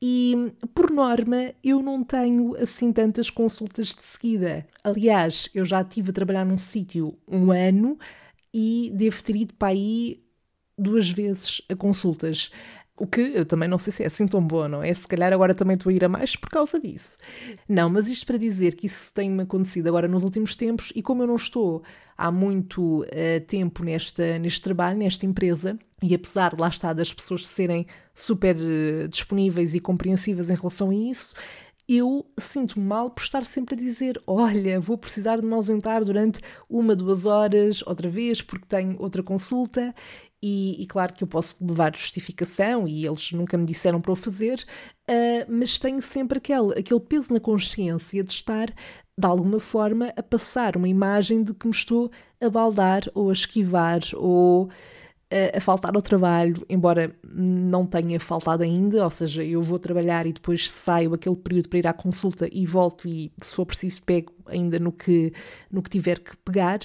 e, 0.02 0.36
por 0.74 0.92
norma, 0.92 1.54
eu 1.64 1.82
não 1.82 2.04
tenho 2.04 2.56
assim 2.58 2.92
tantas 2.92 3.30
consultas 3.30 3.88
de 3.90 4.04
seguida. 4.04 4.68
Aliás, 4.84 5.50
eu 5.54 5.64
já 5.64 5.82
estive 5.82 6.10
a 6.10 6.14
trabalhar 6.14 6.46
num 6.46 6.58
sítio 6.58 7.18
um 7.28 7.52
ano 7.52 7.98
e 8.54 8.92
devo 8.96 9.24
ter 9.24 9.36
ido 9.36 9.54
para 9.56 9.70
aí 9.70 10.24
duas 10.78 11.10
vezes 11.12 11.62
a 11.70 11.76
consultas. 11.76 12.52
O 12.98 13.08
que 13.08 13.22
eu 13.34 13.46
também 13.46 13.68
não 13.68 13.78
sei 13.78 13.92
se 13.92 14.04
é 14.04 14.06
assim 14.06 14.28
tão 14.28 14.46
bom, 14.46 14.68
não 14.68 14.84
é? 14.84 14.94
Se 14.94 15.08
calhar 15.08 15.34
agora 15.34 15.56
também 15.56 15.76
estou 15.76 15.90
a 15.90 15.94
ir 15.94 16.04
a 16.06 16.10
mais 16.10 16.36
por 16.36 16.50
causa 16.50 16.80
disso. 16.80 17.18
Não, 17.68 17.90
mas 17.90 18.08
isto 18.08 18.26
para 18.26 18.38
dizer 18.38 18.76
que 18.76 18.86
isso 18.86 19.12
tem-me 19.14 19.44
acontecido 19.44 19.88
agora 19.88 20.08
nos 20.08 20.24
últimos 20.24 20.56
tempos 20.56 20.92
e 20.96 21.02
como 21.02 21.24
eu 21.24 21.28
não 21.28 21.36
estou 21.36 21.82
há 22.18 22.32
muito 22.32 23.02
uh, 23.02 23.06
tempo 23.48 23.84
nesta, 23.84 24.38
neste 24.38 24.62
trabalho, 24.62 25.00
nesta 25.00 25.26
empresa, 25.26 25.80
e 26.04 26.14
apesar, 26.14 26.60
lá 26.60 26.68
está, 26.68 26.94
das 26.94 27.12
pessoas 27.12 27.48
serem 27.48 27.88
super 28.14 28.56
uh, 28.56 29.08
disponíveis 29.08 29.74
e 29.74 29.80
compreensivas 29.80 30.50
em 30.50 30.56
relação 30.56 30.92
a 30.92 30.96
isso, 30.96 31.34
eu 31.90 32.26
sinto-me 32.40 32.86
mal 32.86 33.10
por 33.10 33.22
estar 33.22 33.44
sempre 33.46 33.76
a 33.76 33.78
dizer: 33.78 34.22
Olha, 34.26 34.80
vou 34.80 34.98
precisar 34.98 35.42
de 35.42 35.46
me 35.46 35.54
ausentar 35.54 36.06
durante 36.06 36.40
uma, 36.70 36.96
duas 36.96 37.26
horas, 37.26 37.84
outra 37.86 38.08
vez, 38.10 38.42
porque 38.42 38.66
tenho 38.66 38.96
outra 39.00 39.22
consulta. 39.22 39.94
E, 40.44 40.82
e, 40.82 40.88
claro 40.88 41.14
que 41.14 41.24
eu 41.24 41.28
posso 41.28 41.64
levar 41.64 41.96
justificação 41.96 42.88
e 42.88 43.06
eles 43.06 43.32
nunca 43.32 43.56
me 43.58 43.66
disseram 43.66 44.02
para 44.02 44.12
o 44.12 44.16
fazer, 44.16 44.66
uh, 45.08 45.46
mas 45.48 45.78
tenho 45.78 46.02
sempre 46.02 46.40
aquele, 46.40 46.80
aquele 46.80 47.00
peso 47.00 47.32
na 47.32 47.40
consciência 47.40 48.24
de 48.24 48.32
estar, 48.32 48.68
de 48.68 49.28
alguma 49.28 49.60
forma, 49.60 50.12
a 50.18 50.24
passar 50.24 50.76
uma 50.76 50.90
imagem 50.90 51.44
de 51.44 51.54
que 51.54 51.68
me 51.68 51.74
estou 51.74 52.10
a 52.42 52.50
baldar 52.50 53.04
ou 53.14 53.30
a 53.30 53.34
esquivar 53.34 54.02
ou 54.16 54.72
a, 55.32 55.58
a 55.58 55.62
faltar 55.62 55.96
ao 55.96 56.02
trabalho, 56.02 56.66
embora 56.68 57.16
não 57.24 57.86
tenha 57.86 58.20
faltado 58.20 58.64
ainda, 58.64 59.04
ou 59.04 59.10
seja, 59.10 59.44
eu 59.44 59.62
vou 59.62 59.78
trabalhar 59.78 60.26
e 60.26 60.34
depois 60.34 60.70
saio 60.70 61.14
aquele 61.14 61.36
período 61.36 61.70
para 61.70 61.80
ir 61.80 61.88
à 61.88 61.94
consulta 61.94 62.50
e 62.52 62.66
volto 62.66 63.08
e, 63.08 63.32
se 63.42 63.56
for 63.56 63.66
preciso, 63.66 64.02
pego 64.04 64.34
ainda 64.48 64.80
no 64.80 64.92
que, 64.92 65.32
no 65.72 65.82
que 65.84 65.90
tiver 65.90 66.20
que 66.20 66.36
pegar. 66.38 66.80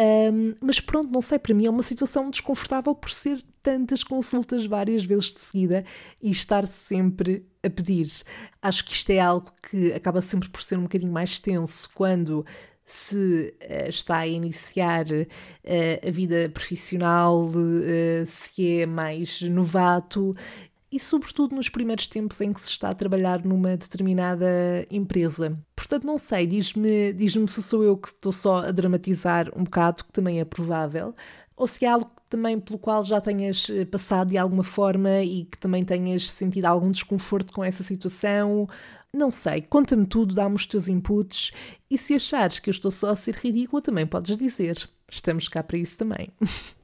Um, 0.00 0.54
mas 0.60 0.78
pronto, 0.78 1.10
não 1.10 1.20
sei, 1.20 1.38
para 1.38 1.52
mim 1.54 1.66
é 1.66 1.70
uma 1.70 1.82
situação 1.82 2.30
desconfortável 2.30 2.94
por 2.94 3.10
ser 3.10 3.44
tantas 3.62 4.04
consultas 4.04 4.64
várias 4.64 5.04
vezes 5.04 5.34
de 5.34 5.40
seguida 5.40 5.84
e 6.22 6.30
estar 6.30 6.66
sempre 6.68 7.44
a 7.62 7.68
pedir. 7.68 8.08
Acho 8.62 8.84
que 8.84 8.92
isto 8.92 9.10
é 9.10 9.18
algo 9.18 9.50
que 9.68 9.92
acaba 9.92 10.20
sempre 10.20 10.48
por 10.48 10.62
ser 10.62 10.78
um 10.78 10.82
bocadinho 10.82 11.12
mais 11.12 11.38
tenso 11.40 11.90
quando 11.94 12.46
se 12.86 13.54
uh, 13.60 13.88
está 13.90 14.18
a 14.18 14.26
iniciar 14.26 15.04
uh, 15.06 16.08
a 16.08 16.10
vida 16.10 16.48
profissional, 16.48 17.44
uh, 17.46 18.24
se 18.24 18.80
é 18.80 18.86
mais 18.86 19.42
novato 19.42 20.34
e, 20.90 20.98
sobretudo, 20.98 21.54
nos 21.54 21.68
primeiros 21.68 22.06
tempos 22.06 22.40
em 22.40 22.52
que 22.52 22.60
se 22.60 22.70
está 22.70 22.90
a 22.90 22.94
trabalhar 22.94 23.44
numa 23.44 23.76
determinada 23.76 24.46
empresa. 24.90 25.58
Portanto, 25.76 26.06
não 26.06 26.18
sei, 26.18 26.46
diz-me 26.46 27.12
diz, 27.12 27.32
se 27.32 27.62
sou 27.62 27.84
eu 27.84 27.96
que 27.96 28.08
estou 28.08 28.32
só 28.32 28.66
a 28.66 28.70
dramatizar 28.70 29.50
um 29.56 29.64
bocado, 29.64 30.04
que 30.04 30.12
também 30.12 30.40
é 30.40 30.44
provável, 30.44 31.14
ou 31.56 31.66
se 31.66 31.84
é 31.84 31.88
algo 31.88 32.10
também 32.30 32.58
pelo 32.60 32.78
qual 32.78 33.02
já 33.02 33.20
tenhas 33.20 33.68
eh, 33.70 33.84
passado 33.84 34.28
de 34.28 34.38
alguma 34.38 34.62
forma 34.62 35.22
e 35.22 35.44
que 35.44 35.58
também 35.58 35.84
tenhas 35.84 36.30
sentido 36.30 36.66
algum 36.66 36.90
desconforto 36.90 37.52
com 37.52 37.64
essa 37.64 37.82
situação. 37.82 38.68
Não 39.12 39.30
sei, 39.30 39.62
conta-me 39.62 40.06
tudo, 40.06 40.34
dá-me 40.34 40.54
os 40.54 40.66
teus 40.66 40.86
inputs 40.88 41.50
e 41.90 41.96
se 41.98 42.14
achares 42.14 42.58
que 42.58 42.70
eu 42.70 42.72
estou 42.72 42.90
só 42.90 43.10
a 43.10 43.16
ser 43.16 43.34
ridícula, 43.34 43.82
também 43.82 44.06
podes 44.06 44.36
dizer. 44.36 44.88
Estamos 45.10 45.48
cá 45.48 45.62
para 45.62 45.78
isso 45.78 45.98
também. 45.98 46.28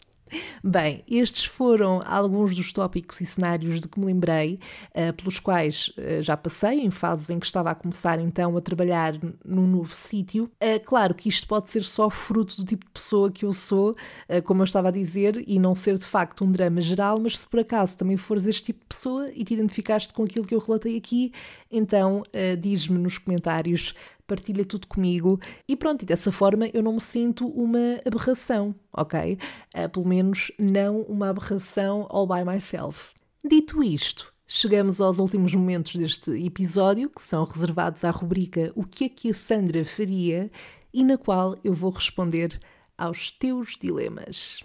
Bem, 0.63 1.05
estes 1.09 1.45
foram 1.45 2.03
alguns 2.05 2.55
dos 2.55 2.73
tópicos 2.73 3.21
e 3.21 3.27
cenários 3.27 3.81
de 3.81 3.89
que 3.89 3.99
me 3.99 4.07
lembrei, 4.07 4.59
uh, 4.91 5.13
pelos 5.13 5.39
quais 5.39 5.93
uh, 5.99 6.23
já 6.23 6.37
passei, 6.37 6.81
em 6.81 6.91
fases 6.91 7.29
em 7.31 7.39
que 7.39 7.47
estava 7.47 7.71
a 7.71 7.75
começar 7.75 8.19
então 8.19 8.57
a 8.57 8.61
trabalhar 8.61 9.15
num 9.45 9.67
novo 9.67 9.93
sítio. 9.93 10.51
Uh, 10.63 10.83
claro 10.85 11.15
que 11.15 11.29
isto 11.29 11.47
pode 11.47 11.71
ser 11.71 11.83
só 11.85 12.09
fruto 12.11 12.57
do 12.57 12.65
tipo 12.65 12.85
de 12.85 12.91
pessoa 12.91 13.31
que 13.31 13.45
eu 13.45 13.53
sou, 13.53 13.97
como 14.45 14.63
eu 14.63 14.65
estava 14.65 14.89
a 14.89 14.91
dizer, 14.91 15.43
e 15.47 15.59
não 15.59 15.75
ser 15.75 15.99
de 15.99 16.07
facto 16.07 16.45
um 16.45 16.51
drama 16.51 16.81
geral, 16.81 17.19
mas 17.19 17.39
se 17.39 17.49
por 17.49 17.61
acaso 17.61 17.97
também 17.97 18.17
fores 18.17 18.47
este 18.47 18.65
tipo 18.65 18.81
de 18.81 18.87
pessoa 18.87 19.31
e 19.35 19.45
te 19.45 19.55
identificaste 19.55 20.13
com 20.13 20.25
aquilo 20.25 20.47
que 20.47 20.55
eu 20.55 20.59
relatei 20.59 20.97
aqui, 20.97 21.33
então 21.71 22.23
diz-me 22.59 22.99
nos 22.99 23.19
comentários 23.19 23.95
partilha 24.27 24.65
tudo 24.65 24.87
comigo 24.87 25.41
e 25.69 25.77
pronto, 25.77 26.03
e 26.03 26.07
dessa 26.07 26.33
forma 26.33 26.69
eu 26.73 26.83
não 26.83 26.95
me 26.95 27.01
sinto 27.01 27.47
uma 27.49 28.01
aberração, 28.05 28.75
ok? 28.93 29.39
Uh, 29.75 29.89
pelo 29.89 30.07
menos 30.07 30.51
não 30.59 31.03
uma 31.03 31.31
aberração 31.31 32.07
all 32.11 32.27
by 32.27 32.45
myself. 32.45 33.11
Dito 33.45 33.83
isto, 33.83 34.33
chegamos 34.47 35.01
aos 35.01 35.19
últimos 35.19 35.55
momentos 35.55 35.97
deste 35.97 36.31
episódio, 36.31 37.11
que 37.11 37.25
são 37.25 37.45
reservados 37.45 38.05
à 38.05 38.11
rubrica 38.11 38.73
O 38.75 38.85
que 38.85 39.05
é 39.05 39.09
que 39.09 39.31
a 39.31 39.35
Sandra 39.35 39.85
faria 39.85 40.51
e 40.93 41.03
na 41.03 41.19
qual 41.19 41.57
eu 41.63 41.75
vou 41.75 41.91
responder 41.91 42.59
aos 42.97 43.31
teus 43.31 43.77
dilemas. 43.81 44.61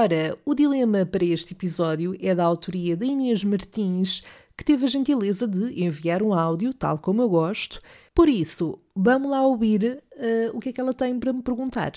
Ora, 0.00 0.38
o 0.44 0.54
dilema 0.54 1.04
para 1.04 1.24
este 1.24 1.54
episódio 1.54 2.16
é 2.20 2.32
da 2.32 2.44
autoria 2.44 2.96
da 2.96 3.04
Inês 3.04 3.42
Martins, 3.42 4.22
que 4.56 4.62
teve 4.62 4.84
a 4.84 4.88
gentileza 4.88 5.44
de 5.44 5.82
enviar 5.82 6.22
um 6.22 6.32
áudio, 6.32 6.72
tal 6.72 7.00
como 7.00 7.20
eu 7.20 7.28
gosto. 7.28 7.82
Por 8.14 8.28
isso, 8.28 8.78
vamos 8.94 9.28
lá 9.28 9.44
ouvir 9.44 10.00
uh, 10.12 10.56
o 10.56 10.60
que 10.60 10.68
é 10.68 10.72
que 10.72 10.80
ela 10.80 10.94
tem 10.94 11.18
para 11.18 11.32
me 11.32 11.42
perguntar. 11.42 11.94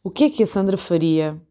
O 0.00 0.12
que 0.12 0.22
é 0.22 0.30
que 0.30 0.44
a 0.44 0.46
Sandra 0.46 0.76
faria 0.76 1.42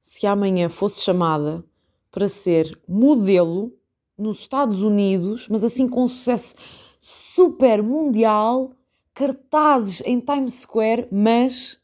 se 0.00 0.26
amanhã 0.26 0.68
fosse 0.68 1.04
chamada 1.04 1.64
para 2.10 2.26
ser 2.26 2.76
modelo 2.88 3.72
nos 4.18 4.40
Estados 4.40 4.82
Unidos, 4.82 5.46
mas 5.48 5.62
assim 5.62 5.86
com 5.86 6.08
sucesso 6.08 6.56
super 7.00 7.80
mundial, 7.80 8.72
cartazes 9.14 10.02
em 10.04 10.18
Times 10.18 10.62
Square, 10.62 11.06
mas 11.12 11.78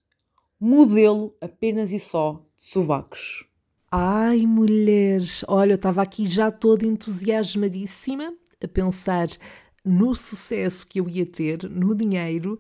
modelo 0.59 1.33
apenas 1.41 1.93
e 1.93 2.01
só 2.01 2.33
de 2.33 2.63
sovacos? 2.65 3.49
Ai, 3.93 4.47
mulheres, 4.47 5.45
olha, 5.49 5.73
eu 5.73 5.77
estava 5.77 6.01
aqui 6.03 6.25
já 6.25 6.51
toda 6.51 6.87
entusiasmadíssima 6.87 8.33
a 8.63 8.69
pensar 8.69 9.27
no 9.85 10.15
sucesso 10.15 10.87
que 10.87 11.01
eu 11.01 11.09
ia 11.09 11.27
ter, 11.27 11.69
no 11.69 11.95
dinheiro, 11.95 12.59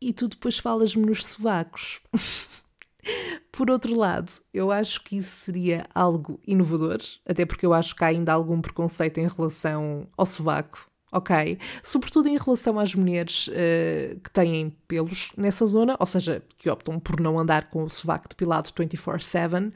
e 0.00 0.12
tu 0.12 0.28
depois 0.28 0.58
falas-me 0.58 1.04
nos 1.04 1.24
sovacos. 1.26 2.00
Por 3.50 3.70
outro 3.70 3.98
lado, 3.98 4.32
eu 4.54 4.70
acho 4.70 5.02
que 5.02 5.16
isso 5.16 5.44
seria 5.44 5.86
algo 5.94 6.40
inovador, 6.46 6.98
até 7.26 7.44
porque 7.44 7.66
eu 7.66 7.74
acho 7.74 7.96
que 7.96 8.04
há 8.04 8.08
ainda 8.08 8.32
algum 8.32 8.60
preconceito 8.60 9.18
em 9.18 9.26
relação 9.28 10.06
ao 10.16 10.26
sovaco, 10.26 10.89
ok? 11.12 11.58
Sobretudo 11.82 12.28
em 12.28 12.36
relação 12.36 12.78
às 12.78 12.94
mulheres 12.94 13.48
uh, 13.48 14.20
que 14.20 14.30
têm 14.30 14.74
pelos 14.86 15.32
nessa 15.36 15.66
zona, 15.66 15.96
ou 15.98 16.06
seja, 16.06 16.42
que 16.56 16.70
optam 16.70 16.98
por 16.98 17.20
não 17.20 17.38
andar 17.38 17.70
com 17.70 17.82
o 17.82 17.90
sovaco 17.90 18.28
depilado 18.28 18.70
24-7, 18.70 19.72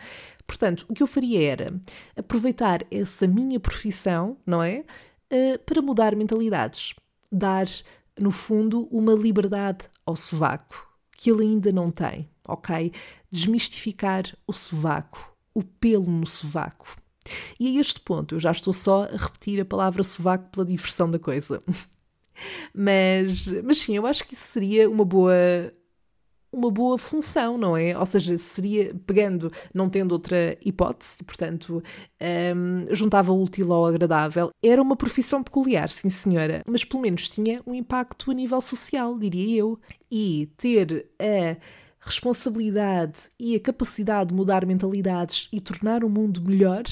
Portanto, 0.47 0.85
o 0.88 0.94
que 0.94 1.03
eu 1.03 1.07
faria 1.07 1.42
era 1.53 1.81
aproveitar 2.16 2.85
essa 2.90 3.27
minha 3.27 3.59
profissão, 3.59 4.37
não 4.47 4.62
é? 4.62 4.85
Uh, 5.33 5.59
para 5.64 5.81
mudar 5.81 6.14
mentalidades. 6.14 6.94
Dar, 7.33 7.66
no 8.18 8.31
fundo, 8.31 8.87
uma 8.90 9.14
liberdade 9.14 9.88
ao 10.05 10.14
sovaco 10.14 10.87
que 11.16 11.31
ele 11.31 11.42
ainda 11.42 11.73
não 11.73 11.90
tem, 11.90 12.29
ok? 12.47 12.92
Desmistificar 13.31 14.25
o 14.47 14.53
sovaco, 14.53 15.35
o 15.55 15.62
pelo 15.62 16.07
no 16.07 16.27
sovaco. 16.27 16.97
E 17.58 17.76
a 17.76 17.80
este 17.80 18.00
ponto 18.00 18.34
eu 18.34 18.40
já 18.40 18.50
estou 18.50 18.72
só 18.72 19.04
a 19.04 19.16
repetir 19.16 19.60
a 19.60 19.64
palavra 19.64 20.02
sovaco 20.02 20.48
pela 20.50 20.66
diversão 20.66 21.10
da 21.10 21.18
coisa. 21.18 21.60
mas, 22.74 23.46
mas 23.62 23.78
sim, 23.78 23.96
eu 23.96 24.06
acho 24.06 24.24
que 24.26 24.34
isso 24.34 24.46
seria 24.46 24.88
uma 24.88 25.04
boa 25.04 25.34
uma 26.54 26.70
boa 26.70 26.96
função, 26.96 27.58
não 27.58 27.76
é? 27.76 27.98
Ou 27.98 28.06
seja, 28.06 28.38
seria 28.38 28.94
pegando, 29.06 29.50
não 29.74 29.90
tendo 29.90 30.12
outra 30.12 30.56
hipótese, 30.64 31.16
portanto, 31.24 31.82
um, 32.56 32.94
juntava 32.94 33.32
o 33.32 33.42
útil 33.42 33.72
ao 33.72 33.84
agradável. 33.84 34.50
Era 34.62 34.80
uma 34.80 34.96
profissão 34.96 35.42
peculiar, 35.42 35.90
sim 35.90 36.08
senhora, 36.08 36.62
mas 36.66 36.84
pelo 36.84 37.02
menos 37.02 37.28
tinha 37.28 37.60
um 37.66 37.74
impacto 37.74 38.30
a 38.30 38.34
nível 38.34 38.60
social, 38.60 39.18
diria 39.18 39.58
eu. 39.58 39.78
E 40.10 40.48
ter 40.56 41.10
a 41.18 41.56
responsabilidade 41.98 43.30
e 43.38 43.56
a 43.56 43.60
capacidade 43.60 44.28
de 44.28 44.34
mudar 44.34 44.64
mentalidades 44.64 45.48
e 45.52 45.60
tornar 45.60 46.04
o 46.04 46.08
mundo 46.10 46.40
melhor 46.42 46.84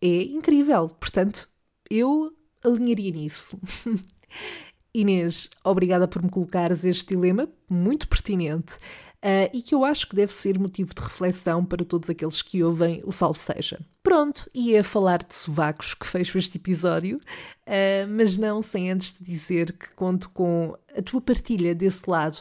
é 0.00 0.22
incrível. 0.22 0.88
Portanto, 0.88 1.48
eu 1.90 2.32
alinharia 2.64 3.10
nisso. 3.10 3.58
Inês, 4.94 5.48
obrigada 5.62 6.08
por 6.08 6.22
me 6.22 6.30
colocares 6.30 6.84
este 6.84 7.14
dilema, 7.14 7.48
muito 7.68 8.08
pertinente 8.08 8.78
uh, 9.18 9.50
e 9.52 9.62
que 9.62 9.74
eu 9.74 9.84
acho 9.84 10.08
que 10.08 10.16
deve 10.16 10.32
ser 10.32 10.58
motivo 10.58 10.94
de 10.94 11.02
reflexão 11.02 11.64
para 11.64 11.84
todos 11.84 12.08
aqueles 12.10 12.42
que 12.42 12.62
ouvem 12.62 13.02
o 13.04 13.12
Salve 13.12 13.38
Seja. 13.38 13.78
Pronto, 14.02 14.48
e 14.54 14.74
é 14.74 14.82
falar 14.82 15.22
de 15.22 15.34
sovacos 15.34 15.94
que 15.94 16.06
fecho 16.06 16.38
este 16.38 16.56
episódio, 16.58 17.18
uh, 17.18 18.08
mas 18.08 18.36
não 18.36 18.62
sem 18.62 18.90
antes 18.90 19.12
te 19.12 19.22
dizer 19.22 19.72
que 19.72 19.94
conto 19.94 20.30
com 20.30 20.76
a 20.96 21.02
tua 21.02 21.20
partilha 21.20 21.74
desse 21.74 22.08
lado. 22.08 22.38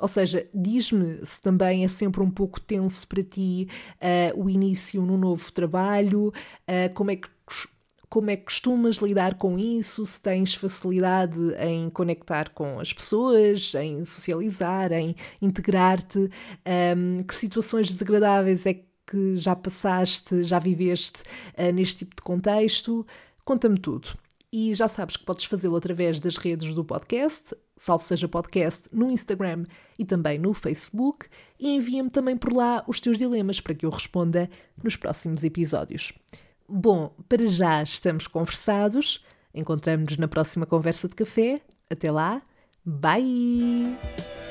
Ou 0.00 0.08
seja, 0.08 0.48
diz-me 0.54 1.24
se 1.26 1.40
também 1.40 1.84
é 1.84 1.88
sempre 1.88 2.22
um 2.22 2.30
pouco 2.30 2.60
tenso 2.60 3.06
para 3.08 3.22
ti 3.22 3.68
uh, 3.96 4.40
o 4.40 4.48
início 4.48 5.02
num 5.02 5.16
novo 5.16 5.52
trabalho, 5.52 6.28
uh, 6.28 6.94
como 6.94 7.10
é 7.10 7.16
que 7.16 7.28
como 8.08 8.30
é 8.30 8.36
que 8.36 8.44
costumas 8.44 8.96
lidar 8.96 9.34
com 9.34 9.58
isso? 9.58 10.06
Se 10.06 10.18
tens 10.20 10.54
facilidade 10.54 11.38
em 11.60 11.90
conectar 11.90 12.50
com 12.50 12.80
as 12.80 12.90
pessoas, 12.92 13.74
em 13.74 14.04
socializar, 14.04 14.92
em 14.92 15.14
integrar-te? 15.42 16.30
Um, 16.96 17.22
que 17.22 17.34
situações 17.34 17.92
desagradáveis 17.92 18.64
é 18.64 18.82
que 19.06 19.36
já 19.36 19.54
passaste, 19.54 20.42
já 20.42 20.58
viveste 20.58 21.22
uh, 21.58 21.72
neste 21.72 21.98
tipo 21.98 22.16
de 22.16 22.22
contexto? 22.22 23.06
Conta-me 23.44 23.78
tudo. 23.78 24.10
E 24.52 24.74
já 24.74 24.88
sabes 24.88 25.16
que 25.16 25.24
podes 25.24 25.44
fazê-lo 25.44 25.76
através 25.76 26.20
das 26.20 26.36
redes 26.36 26.72
do 26.72 26.84
podcast, 26.84 27.54
salvo 27.76 28.02
seja 28.02 28.26
podcast, 28.26 28.88
no 28.92 29.10
Instagram 29.10 29.64
e 29.98 30.04
também 30.04 30.38
no 30.38 30.54
Facebook, 30.54 31.26
e 31.60 31.68
envia-me 31.68 32.08
também 32.08 32.36
por 32.36 32.52
lá 32.52 32.82
os 32.86 32.98
teus 33.00 33.18
dilemas 33.18 33.60
para 33.60 33.74
que 33.74 33.84
eu 33.84 33.90
responda 33.90 34.48
nos 34.82 34.96
próximos 34.96 35.44
episódios. 35.44 36.12
Bom, 36.66 37.14
para 37.28 37.46
já 37.46 37.82
estamos 37.82 38.26
conversados. 38.26 39.24
Encontramos-nos 39.54 40.18
na 40.18 40.28
próxima 40.28 40.66
conversa 40.66 41.08
de 41.08 41.14
café. 41.14 41.60
Até 41.90 42.10
lá. 42.10 42.42
Bye! 42.84 44.47